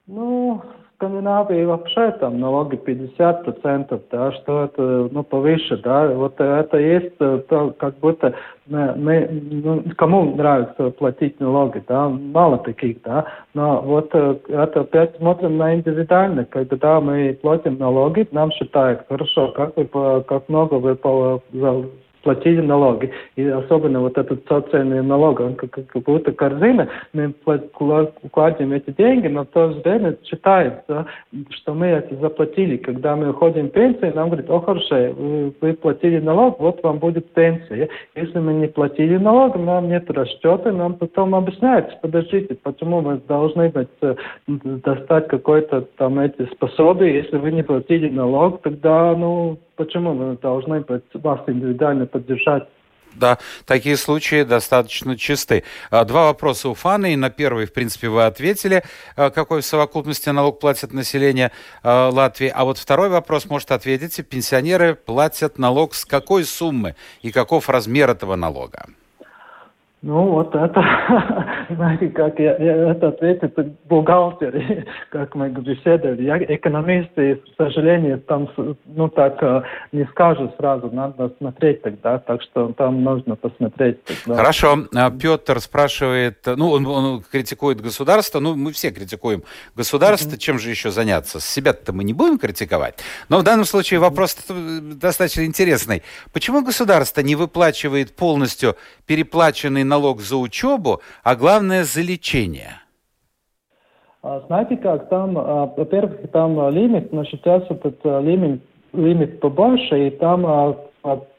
Ну, 0.08 0.62
Скандинавии 1.02 1.66
вообще 1.66 2.12
там 2.20 2.40
налоги 2.40 2.76
50%, 2.76 4.02
да, 4.12 4.32
что 4.34 4.66
это, 4.66 5.10
ну, 5.12 5.24
повыше, 5.24 5.78
да, 5.78 6.08
вот 6.10 6.40
это 6.40 6.78
есть 6.78 7.16
э, 7.20 7.42
то, 7.50 7.74
как 7.80 7.98
будто 8.00 8.36
мы, 8.68 8.94
мы 8.96 9.28
ну, 9.32 9.84
кому 9.98 10.36
нравится 10.36 10.92
платить 10.92 11.40
налоги, 11.40 11.84
да, 11.88 12.08
мало 12.08 12.60
таких, 12.60 13.02
да, 13.02 13.26
но 13.56 13.82
вот 13.82 14.10
э, 14.14 14.36
это 14.50 14.82
опять 14.82 15.18
смотрим 15.18 15.58
на 15.58 15.74
индивидуально, 15.74 16.46
когда 16.46 17.02
мы 17.02 17.38
платим 17.42 17.80
налоги, 17.80 18.28
нам 18.32 18.52
считают, 18.52 19.02
хорошо, 19.10 19.52
как 19.54 19.76
вы, 19.76 19.86
как 20.24 20.50
много 20.50 20.76
вы 20.76 20.96
платили 22.24 22.62
налоги. 22.62 23.12
И 23.36 23.46
особенно 23.46 24.02
вот 24.02 24.18
этот 24.18 24.48
социальный 24.48 25.02
налог, 25.02 25.40
он 25.40 25.56
как, 25.56 25.72
как 25.72 26.04
будто 26.04 26.32
корзина, 26.32 26.90
мы 27.14 27.34
кладем 28.32 28.72
эти 28.74 28.92
деньги, 28.92 29.28
но 29.28 29.44
в 29.44 29.48
то 29.48 29.72
же 29.72 29.80
время 29.82 30.18
считается, 30.24 31.06
что 31.50 31.74
мы 31.74 31.88
это 31.88 32.16
заплатили. 32.16 32.78
Когда 32.78 33.16
мы 33.16 33.30
уходим 33.32 33.68
в 33.68 33.72
пенсию, 33.72 34.14
нам 34.16 34.30
говорят, 34.30 34.50
о, 34.50 34.60
хорошо, 34.60 35.14
вы, 35.14 35.54
вы 35.62 35.74
платили 35.74 36.20
налог, 36.20 36.60
вот 36.60 36.82
вам 36.84 37.00
будет 37.00 37.32
пенсия. 37.34 37.90
Если 38.16 38.40
мы 38.40 38.54
не 38.54 38.68
платили 38.68 39.18
налог, 39.18 39.56
нам 39.58 39.90
нет 39.90 40.10
расчета, 40.10 40.72
нам 40.72 40.96
потом 40.96 41.36
объясняют, 41.36 42.00
подождите, 42.02 42.56
почему 42.62 43.02
мы 43.02 43.22
должны 43.28 43.72
э, 43.74 44.16
достать 44.48 45.28
какой-то 45.28 45.82
там 45.98 46.20
эти 46.20 46.46
способы, 46.54 47.06
если 47.06 47.38
вы 47.38 47.52
не 47.52 47.64
платили 47.64 48.10
налог, 48.10 48.62
тогда, 48.62 49.16
ну, 49.16 49.58
Почему 49.82 50.14
мы 50.14 50.38
должны 50.38 50.86
вас 51.16 51.40
индивидуально 51.48 52.06
поддержать? 52.06 52.68
Да, 53.16 53.40
такие 53.66 53.98
случаи 53.98 54.44
достаточно 54.44 55.18
чисты. 55.18 55.64
А, 55.90 56.06
два 56.06 56.26
вопроса 56.26 56.70
у 56.70 56.76
Фаны, 56.76 57.14
и 57.14 57.16
на 57.16 57.32
первый, 57.32 57.66
в 57.66 57.74
принципе, 57.74 58.08
вы 58.08 58.26
ответили, 58.26 58.84
а, 59.16 59.32
какой 59.32 59.62
в 59.62 59.66
совокупности 59.66 60.30
налог 60.30 60.60
платит 60.60 60.94
население 60.94 61.52
а, 61.82 62.10
Латвии. 62.10 62.54
А 62.54 62.64
вот 62.64 62.78
второй 62.78 63.10
вопрос 63.10 63.48
может 63.48 63.72
ответить, 63.72 64.24
пенсионеры 64.30 64.94
платят 64.94 65.58
налог 65.58 65.96
с 65.96 66.06
какой 66.06 66.44
суммы 66.44 66.96
и 67.24 67.32
каков 67.32 67.68
размер 67.68 68.12
этого 68.12 68.36
налога? 68.36 68.86
Ну, 70.04 70.32
вот 70.32 70.56
это, 70.56 70.84
знаете, 71.70 72.08
как 72.08 72.40
я, 72.40 72.58
я 72.58 72.92
это 72.92 73.10
ответит 73.10 73.56
бухгалтеры, 73.86 74.88
как 75.12 75.36
мы 75.36 75.50
беседовали. 75.50 76.24
Я 76.24 76.38
экономисты, 76.40 77.36
к 77.36 77.56
сожалению, 77.56 78.20
там, 78.22 78.50
ну, 78.86 79.10
так 79.10 79.38
э, 79.44 79.62
не 79.92 80.06
скажут 80.06 80.56
сразу, 80.58 80.90
надо 80.90 81.32
смотреть 81.38 81.84
тогда, 81.84 82.18
так 82.18 82.42
что 82.42 82.74
там 82.74 83.04
нужно 83.04 83.36
посмотреть. 83.36 84.04
Тогда. 84.04 84.38
Хорошо. 84.38 84.86
А 84.96 85.12
Петр 85.12 85.60
спрашивает, 85.60 86.40
ну, 86.48 86.72
он, 86.72 86.88
он 86.88 87.22
критикует 87.22 87.80
государство, 87.80 88.40
ну, 88.40 88.56
мы 88.56 88.72
все 88.72 88.90
критикуем 88.90 89.44
государство, 89.76 90.36
mm-hmm. 90.36 90.40
чем 90.40 90.58
же 90.58 90.72
еще 90.72 90.90
заняться? 90.90 91.40
С 91.40 91.46
себя-то 91.46 91.94
мы 91.94 92.04
не 92.04 92.14
будем 92.14 92.40
критиковать. 92.40 92.96
Но 93.30 93.38
в 93.38 93.44
данном 93.44 93.66
случае 93.66 94.00
вопрос 94.00 94.36
достаточно 94.50 95.46
интересный. 95.46 96.02
Почему 96.34 96.64
государство 96.64 97.22
не 97.22 97.36
выплачивает 97.36 98.16
полностью 98.16 98.76
переплаченный 99.06 99.91
налог 99.92 100.22
за 100.22 100.38
учебу, 100.38 101.02
а 101.24 101.36
главное 101.36 101.84
за 101.84 102.02
лечение? 102.02 102.74
А, 104.24 104.42
знаете 104.48 104.78
как, 104.78 105.10
там, 105.10 105.38
а, 105.38 105.74
во-первых, 105.76 106.32
там 106.32 106.60
а, 106.60 106.70
лимит, 106.70 107.12
но 107.12 107.26
сейчас 107.26 107.64
этот 107.70 108.00
лимит, 108.06 108.62
лимит 108.94 109.40
побольше, 109.40 110.08
и 110.08 110.10
там, 110.12 110.78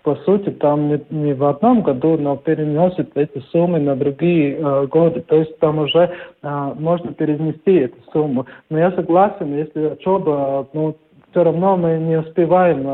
по 0.02 0.16
сути, 0.24 0.50
там 0.50 0.88
не, 0.88 1.00
не 1.10 1.32
в 1.34 1.44
одном 1.44 1.82
году, 1.82 2.18
но 2.18 2.36
переносит 2.36 3.16
эти 3.16 3.38
суммы 3.52 3.78
на 3.78 3.94
другие 3.94 4.86
годы. 4.88 5.20
То 5.20 5.36
есть 5.36 5.56
там 5.60 5.78
уже 5.78 6.10
можно 6.42 7.12
перенести 7.12 7.74
эту 7.86 7.98
сумму. 8.12 8.46
Но 8.70 8.78
я 8.78 8.90
согласен, 8.92 9.56
если 9.56 9.92
учеба, 9.92 10.66
ну, 10.72 10.96
все 11.30 11.44
равно 11.44 11.76
мы 11.76 11.98
не 11.98 12.18
успеваем 12.18 12.86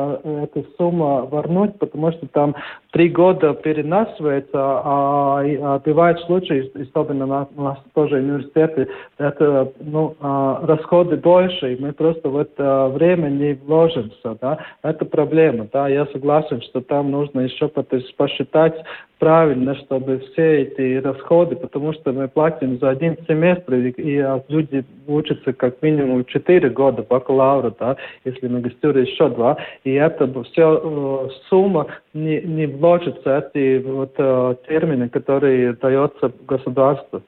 эту 0.44 0.66
сумму 0.76 1.28
вернуть, 1.32 1.78
потому 1.78 2.12
что 2.12 2.26
там 2.28 2.54
три 2.92 3.10
года 3.10 3.52
перенасывается, 3.54 4.50
а, 4.54 5.42
а 5.42 5.78
бывают 5.84 6.20
случаи, 6.20 6.70
особенно 6.88 7.26
на, 7.26 7.48
у 7.56 7.62
нас 7.62 7.78
тоже 7.94 8.16
университеты, 8.16 8.88
это 9.18 9.72
ну, 9.80 10.16
а, 10.20 10.64
расходы 10.66 11.16
больше, 11.16 11.74
и 11.74 11.82
мы 11.82 11.92
просто 11.92 12.28
в 12.30 12.36
это 12.36 12.88
время 12.88 13.28
не 13.28 13.54
вложимся. 13.54 14.36
Да? 14.40 14.58
Это 14.82 15.04
проблема. 15.04 15.68
Да? 15.72 15.88
Я 15.88 16.06
согласен, 16.06 16.62
что 16.62 16.80
там 16.80 17.10
нужно 17.10 17.40
еще 17.40 17.68
посчитать 17.68 18.74
правильно, 19.18 19.74
чтобы 19.74 20.20
все 20.20 20.62
эти 20.62 20.96
расходы, 21.02 21.56
потому 21.56 21.92
что 21.92 22.12
мы 22.12 22.28
платим 22.28 22.78
за 22.78 22.90
один 22.90 23.16
семестр, 23.26 23.74
и, 23.74 23.90
и 23.90 24.24
люди 24.48 24.84
учатся 25.06 25.52
как 25.52 25.82
минимум 25.82 26.24
4 26.24 26.70
года 26.70 27.02
бакалавра, 27.02 27.74
да, 27.78 27.96
если 28.24 28.48
магистратура 28.48 29.02
еще 29.02 29.28
два, 29.28 29.58
и 29.84 29.92
это 29.92 30.28
все 30.44 30.80
э, 30.82 31.28
сумма 31.48 31.86
не, 32.24 32.40
не 32.40 32.66
вложится 32.66 33.50
эти 33.54 33.82
вот 33.82 34.14
э, 34.18 34.54
термины, 34.68 35.08
которые 35.08 35.74
дается 35.74 36.32
государству. 36.46 37.22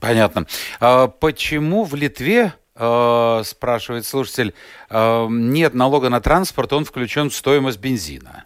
Понятно. 0.00 0.46
А 0.80 1.08
почему 1.08 1.84
в 1.84 1.94
Литве 1.94 2.52
э, 2.74 3.40
спрашивает 3.44 4.04
слушатель, 4.04 4.54
э, 4.90 5.26
нет 5.28 5.74
налога 5.74 6.08
на 6.08 6.20
транспорт, 6.20 6.72
он 6.72 6.84
включен 6.84 7.30
в 7.30 7.34
стоимость 7.34 7.80
бензина? 7.80 8.44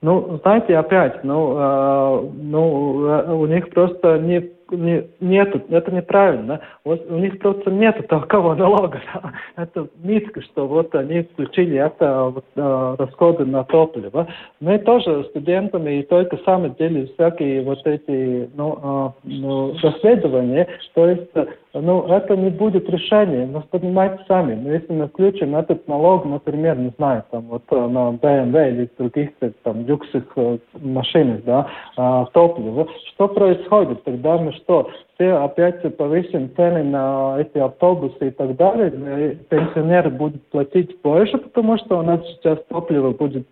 Ну, 0.00 0.40
знаете, 0.42 0.76
опять, 0.76 1.22
ну, 1.22 1.56
э, 1.56 2.30
ну 2.42 3.40
у 3.40 3.46
них 3.46 3.70
просто 3.70 4.18
не 4.18 4.50
не, 4.76 5.06
нету, 5.20 5.60
это 5.70 5.92
неправильно. 5.92 6.60
Вот 6.84 7.04
у 7.10 7.18
них 7.18 7.38
просто 7.38 7.70
нет 7.70 8.06
такого 8.08 8.54
налога. 8.54 9.00
Это 9.56 9.88
митка, 10.02 10.42
что 10.42 10.66
вот 10.66 10.94
они 10.94 11.22
включили 11.22 11.78
это 11.78 12.24
вот, 12.34 12.44
э, 12.56 12.96
расходы 12.98 13.44
на 13.44 13.64
топливо. 13.64 14.26
Мы 14.60 14.78
тоже 14.78 15.24
студентами 15.30 16.00
и 16.00 16.02
только 16.02 16.38
сами 16.44 16.74
делали 16.78 17.10
всякие 17.14 17.62
вот 17.62 17.86
эти 17.86 18.50
ну, 18.54 18.78
э, 18.82 19.28
ну, 19.28 19.74
расследования. 19.82 20.68
То 20.94 21.08
есть 21.08 21.30
ну, 21.74 22.06
это 22.06 22.36
не 22.36 22.50
будет 22.50 22.88
решением. 22.88 23.52
Вы 23.52 23.60
понимаете 23.60 24.22
сами. 24.28 24.54
Но 24.54 24.72
если 24.72 24.92
мы 24.92 25.08
включим 25.08 25.56
этот 25.56 25.86
налог, 25.88 26.24
например, 26.24 26.78
не 26.78 26.92
знаю, 26.96 27.24
там 27.30 27.42
вот 27.42 27.70
на 27.70 28.10
BMW 28.10 28.70
или 28.70 28.90
других 28.98 29.30
там 29.62 29.86
люксовых 29.86 30.60
машинах, 30.80 31.40
да, 31.44 32.26
топливо, 32.32 32.88
что 33.08 33.28
происходит? 33.28 34.02
Тогда 34.04 34.38
мы 34.38 34.52
что, 34.62 34.90
все 35.14 35.32
опять 35.34 35.96
повысим 35.96 36.50
цены 36.56 36.82
на 36.82 37.36
эти 37.38 37.58
автобусы 37.58 38.28
и 38.28 38.30
так 38.30 38.56
далее, 38.56 39.36
пенсионеры 39.48 40.10
будут 40.10 40.46
платить 40.48 41.00
больше, 41.02 41.38
потому 41.38 41.78
что 41.78 41.98
у 41.98 42.02
нас 42.02 42.20
сейчас 42.28 42.58
топливо 42.68 43.10
будет 43.10 43.46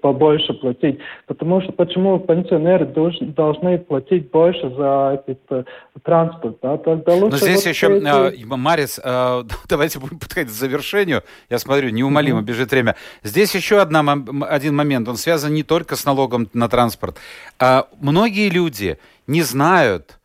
побольше 0.00 0.54
платить. 0.54 0.98
Потому 1.26 1.60
что 1.60 1.72
почему 1.72 2.18
пенсионеры 2.18 2.86
должны 2.86 3.78
платить 3.78 4.30
больше 4.30 4.70
за 4.70 5.20
этот 5.20 5.38
э, 5.50 5.64
транспорт? 6.02 6.58
Да? 6.62 6.78
Тогда 6.78 7.14
лучше 7.14 7.30
Но 7.30 7.36
здесь 7.36 7.64
вот 7.64 7.70
еще, 7.70 7.98
эти... 7.98 8.44
Марис, 8.44 9.00
э, 9.02 9.42
давайте 9.68 9.98
будем 9.98 10.18
подходить 10.18 10.50
к 10.50 10.54
завершению. 10.54 11.22
Я 11.50 11.58
смотрю, 11.58 11.90
неумолимо 11.90 12.40
mm-hmm. 12.40 12.44
бежит 12.44 12.70
время. 12.70 12.96
Здесь 13.22 13.54
еще 13.54 13.80
одна, 13.80 14.04
один 14.48 14.74
момент, 14.74 15.08
он 15.08 15.16
связан 15.16 15.52
не 15.52 15.62
только 15.62 15.96
с 15.96 16.04
налогом 16.04 16.48
на 16.54 16.68
транспорт. 16.68 17.16
А 17.58 17.86
многие 18.00 18.48
люди 18.48 18.98
не 19.28 19.42
знают, 19.42 20.18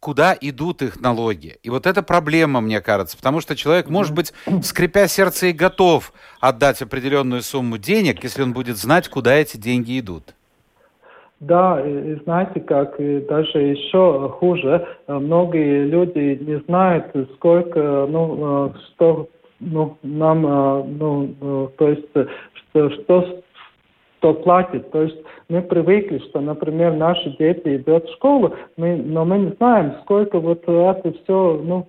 куда 0.00 0.36
идут 0.40 0.82
их 0.82 1.00
налоги. 1.00 1.58
И 1.62 1.70
вот 1.70 1.86
это 1.86 2.02
проблема, 2.02 2.60
мне 2.60 2.80
кажется, 2.80 3.16
потому 3.16 3.40
что 3.40 3.54
человек, 3.54 3.88
может 3.88 4.14
быть, 4.14 4.32
скрипя 4.62 5.06
сердце, 5.06 5.48
и 5.48 5.52
готов 5.52 6.12
отдать 6.40 6.82
определенную 6.82 7.42
сумму 7.42 7.78
денег, 7.78 8.22
если 8.22 8.42
он 8.42 8.52
будет 8.52 8.76
знать, 8.76 9.08
куда 9.08 9.34
эти 9.34 9.56
деньги 9.56 9.98
идут. 9.98 10.34
Да, 11.40 11.82
и, 11.86 12.14
знаете, 12.24 12.60
как 12.60 12.96
даже 12.96 13.58
еще 13.58 14.34
хуже, 14.38 14.86
многие 15.06 15.84
люди 15.84 16.42
не 16.42 16.60
знают, 16.60 17.06
сколько, 17.34 18.06
ну, 18.08 18.68
э, 18.68 18.78
что, 18.94 19.28
ну, 19.60 19.98
нам, 20.02 20.46
э, 20.46 20.84
ну, 20.84 21.34
э, 21.40 21.68
то 21.76 21.88
есть, 21.88 22.08
что, 22.54 22.90
что 22.90 23.42
кто 24.18 24.34
платит. 24.34 24.90
То 24.90 25.02
есть 25.02 25.16
мы 25.48 25.62
привыкли, 25.62 26.18
что, 26.28 26.40
например, 26.40 26.94
наши 26.94 27.30
дети 27.38 27.76
идут 27.76 28.06
в 28.06 28.12
школу, 28.14 28.54
мы, 28.76 28.96
но 28.96 29.24
мы 29.24 29.38
не 29.38 29.50
знаем, 29.58 29.94
сколько 30.02 30.40
вот 30.40 30.62
это 30.66 31.12
все, 31.22 31.62
ну, 31.62 31.86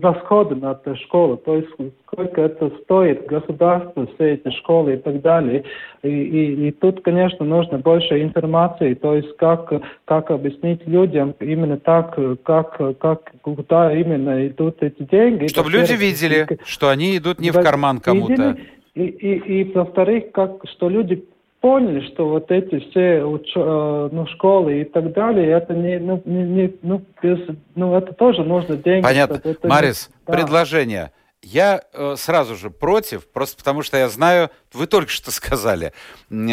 расходы 0.00 0.54
на 0.54 0.72
эту 0.72 0.96
школу, 0.96 1.36
то 1.36 1.56
есть 1.56 1.68
сколько 2.06 2.40
это 2.40 2.70
стоит 2.82 3.26
государству, 3.26 4.08
все 4.14 4.34
эти 4.34 4.50
школы 4.56 4.94
и 4.94 4.96
так 4.96 5.20
далее. 5.20 5.64
И, 6.02 6.08
и, 6.08 6.68
и 6.68 6.70
тут, 6.72 7.02
конечно, 7.02 7.44
нужно 7.44 7.78
больше 7.78 8.22
информации, 8.22 8.94
то 8.94 9.14
есть 9.14 9.36
как, 9.36 9.72
как 10.04 10.30
объяснить 10.30 10.86
людям 10.86 11.34
именно 11.40 11.78
так, 11.78 12.18
как, 12.44 12.78
как 12.98 13.32
куда 13.42 13.92
именно 13.92 14.46
идут 14.46 14.82
эти 14.82 15.02
деньги. 15.02 15.48
Чтобы 15.48 15.70
люди 15.70 15.92
видели, 15.92 16.46
что 16.64 16.88
они 16.88 17.16
идут 17.16 17.40
не 17.40 17.50
в 17.50 17.60
карман 17.60 18.00
кому-то. 18.00 18.56
И, 18.94 19.04
и, 19.06 19.60
и 19.60 19.72
во-вторых, 19.72 20.32
как, 20.32 20.52
что 20.70 20.88
люди 20.88 21.24
поняли, 21.60 22.06
что 22.12 22.28
вот 22.28 22.50
эти 22.50 22.78
все 22.90 23.24
уч, 23.24 23.50
э, 23.56 24.08
ну, 24.12 24.26
школы 24.26 24.82
и 24.82 24.84
так 24.84 25.12
далее, 25.14 25.50
это 25.50 25.72
не, 25.72 25.98
ну, 25.98 26.22
не, 26.26 26.42
не 26.42 26.74
ну, 26.82 27.02
без, 27.22 27.38
ну, 27.74 27.96
это 27.96 28.12
тоже 28.12 28.44
нужно 28.44 28.76
деньги. 28.76 29.02
Понятно. 29.02 29.40
Это 29.42 29.66
Марис, 29.66 30.10
не... 30.10 30.14
да. 30.26 30.32
предложение. 30.34 31.12
Я 31.42 31.82
э, 31.92 32.14
сразу 32.16 32.54
же 32.54 32.70
против, 32.70 33.26
просто 33.26 33.56
потому 33.56 33.82
что 33.82 33.96
я 33.96 34.08
знаю, 34.08 34.50
вы 34.72 34.86
только 34.86 35.10
что 35.10 35.30
сказали, 35.30 35.92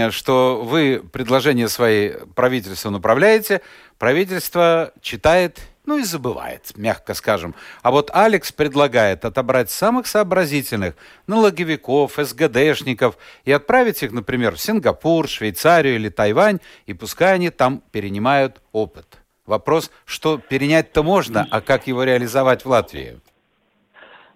что 0.10 0.62
вы 0.64 1.02
предложение 1.12 1.68
своей 1.68 2.14
правительству 2.34 2.90
направляете, 2.90 3.62
правительство 4.00 4.92
читает 5.02 5.60
ну 5.86 5.98
и 5.98 6.04
забывает, 6.04 6.78
мягко 6.78 7.14
скажем. 7.14 7.56
А 7.82 7.92
вот 7.92 8.12
Алекс 8.14 8.52
предлагает 8.52 9.26
отобрать 9.26 9.72
самых 9.72 10.08
сообразительных 10.08 10.96
налоговиков, 11.28 12.14
СГДшников 12.18 13.18
и 13.46 13.52
отправить 13.52 14.04
их, 14.04 14.12
например, 14.12 14.56
в 14.56 14.62
Сингапур, 14.62 15.28
Швейцарию 15.28 15.96
или 15.96 16.10
Тайвань, 16.10 16.60
и 16.86 16.94
пускай 16.94 17.34
они 17.34 17.50
там 17.50 17.82
перенимают 17.92 18.62
опыт. 18.72 19.18
Вопрос, 19.46 19.92
что 20.06 20.38
перенять-то 20.38 21.04
можно, 21.04 21.48
а 21.50 21.62
как 21.62 21.88
его 21.88 22.04
реализовать 22.04 22.64
в 22.64 22.70
Латвии? 22.70 23.20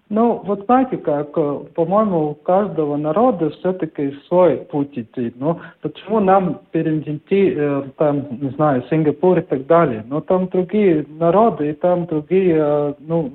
Ну, 0.10 0.42
вот 0.46 0.66
знаете, 0.66 0.98
как, 0.98 1.30
э, 1.36 1.60
по-моему, 1.74 2.30
у 2.30 2.34
каждого 2.36 2.96
народа 2.96 3.50
все-таки 3.50 4.16
свой 4.28 4.58
путь 4.58 4.96
идти. 4.96 5.34
Ну, 5.36 5.60
почему 5.82 6.20
нам 6.20 6.62
перейти, 6.72 7.54
э, 7.56 7.84
там, 7.98 8.28
не 8.40 8.52
знаю, 8.52 8.84
Сингапур 8.90 9.40
и 9.40 9.42
так 9.42 9.66
далее? 9.66 10.06
Но 10.08 10.22
там 10.22 10.48
другие 10.50 11.08
народы, 11.10 11.72
и 11.72 11.74
там 11.74 12.06
другие, 12.06 12.56
э, 12.56 12.94
ну... 13.00 13.34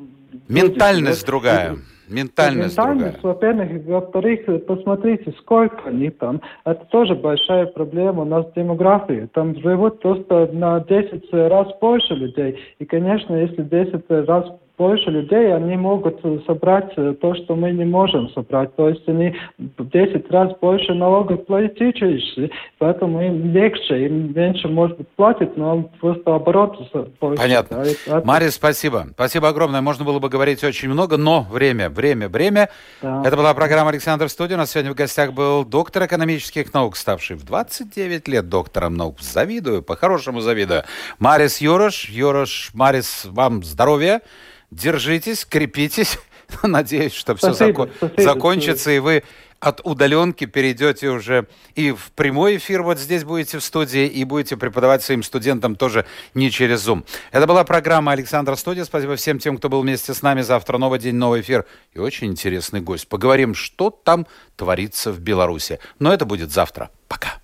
Ментальность 0.49 1.23
люди. 1.23 1.27
другая. 1.27 1.77
Ментальность, 2.09 2.77
Ментальность 2.77 3.23
во-первых, 3.23 3.87
во-вторых, 3.87 4.41
посмотрите, 4.66 5.33
сколько 5.39 5.89
они 5.89 6.11
там. 6.11 6.41
Это 6.64 6.85
тоже 6.87 7.14
большая 7.14 7.66
проблема 7.66 8.23
у 8.23 8.25
нас 8.25 8.47
демографии. 8.55 9.29
Там 9.33 9.57
живут 9.61 10.01
просто 10.01 10.51
на 10.53 10.81
10 10.81 11.33
раз 11.33 11.68
больше 11.81 12.14
людей. 12.14 12.59
И, 12.81 12.85
конечно, 12.85 13.35
если 13.37 13.62
10 13.62 14.05
раз 14.27 14.45
больше 14.81 15.11
людей, 15.11 15.55
они 15.55 15.76
могут 15.76 16.22
собрать 16.47 16.91
э, 16.97 17.14
то, 17.20 17.35
что 17.35 17.55
мы 17.55 17.70
не 17.70 17.85
можем 17.85 18.31
собрать. 18.31 18.74
То 18.76 18.89
есть 18.89 19.07
они 19.07 19.37
в 19.59 19.91
10 19.91 20.31
раз 20.31 20.53
больше 20.59 20.95
налогов 20.95 21.45
платящие, 21.45 22.51
поэтому 22.78 23.20
им 23.20 23.53
легче, 23.53 24.07
им 24.07 24.33
меньше, 24.33 24.68
может 24.68 24.97
быть, 24.97 25.09
платить, 25.16 25.55
но 25.59 25.83
просто 26.01 26.35
оборот 26.35 26.78
больше. 27.20 27.43
Понятно. 27.43 27.85
Да, 28.07 28.22
Мария, 28.24 28.51
спасибо. 28.51 29.09
Спасибо 29.12 29.49
огромное. 29.49 29.83
Можно 29.83 30.07
было 30.07 30.18
бы 30.18 30.31
говорить 30.31 30.64
очень 30.64 30.89
много, 30.89 31.18
но 31.18 31.43
время, 31.43 31.91
время, 31.91 32.31
время. 32.31 32.70
Да. 33.03 33.22
Это 33.22 33.37
была 33.37 33.53
программа 33.53 33.91
«Александр 33.91 34.31
Студия». 34.31 34.57
У 34.57 34.59
нас 34.59 34.70
сегодня 34.70 34.93
в 34.93 34.95
гостях 34.95 35.35
был 35.35 35.66
доктор 35.66 36.07
экономических 36.07 36.72
наук, 36.72 36.97
ставший 36.97 37.37
в 37.37 37.45
29 37.45 38.28
лет 38.28 38.49
доктором 38.49 38.95
наук. 38.95 39.20
Завидую, 39.20 39.83
по-хорошему 39.83 40.41
завидую. 40.41 40.85
Марис 41.18 41.61
Юрош. 41.61 42.09
Юрош, 42.09 42.70
Марис, 42.72 43.26
вам 43.31 43.62
здоровья 43.62 44.22
держитесь, 44.71 45.45
крепитесь. 45.45 46.18
Надеюсь, 46.62 47.12
что 47.12 47.37
все 47.37 47.51
зако- 47.51 47.91
закончится, 48.16 48.91
и 48.91 48.99
вы 48.99 49.23
от 49.61 49.83
удаленки 49.85 50.47
перейдете 50.47 51.11
уже 51.11 51.47
и 51.75 51.93
в 51.93 52.12
прямой 52.12 52.57
эфир 52.57 52.83
вот 52.83 52.99
здесь 52.99 53.25
будете 53.25 53.59
в 53.59 53.64
студии, 53.64 54.07
и 54.07 54.25
будете 54.25 54.57
преподавать 54.57 55.03
своим 55.03 55.23
студентам 55.23 55.77
тоже 55.77 56.07
не 56.35 56.51
через 56.51 56.87
Zoom. 56.89 57.05
Это 57.31 57.47
была 57.47 57.62
программа 57.64 58.12
Александра 58.12 58.57
Студия. 58.57 58.85
Спасибо 58.85 59.16
всем 59.16 59.39
тем, 59.39 59.59
кто 59.59 59.68
был 59.68 59.83
вместе 59.83 60.14
с 60.14 60.23
нами. 60.23 60.41
Завтра 60.41 60.79
новый 60.79 60.99
день, 60.99 61.14
новый 61.14 61.43
эфир 61.43 61.66
и 61.93 61.99
очень 61.99 62.29
интересный 62.29 62.81
гость. 62.81 63.07
Поговорим, 63.07 63.55
что 63.55 63.91
там 63.91 64.27
творится 64.57 65.12
в 65.12 65.21
Беларуси. 65.21 65.79
Но 65.99 66.12
это 66.12 66.25
будет 66.25 66.51
завтра. 66.51 66.91
Пока. 67.07 67.39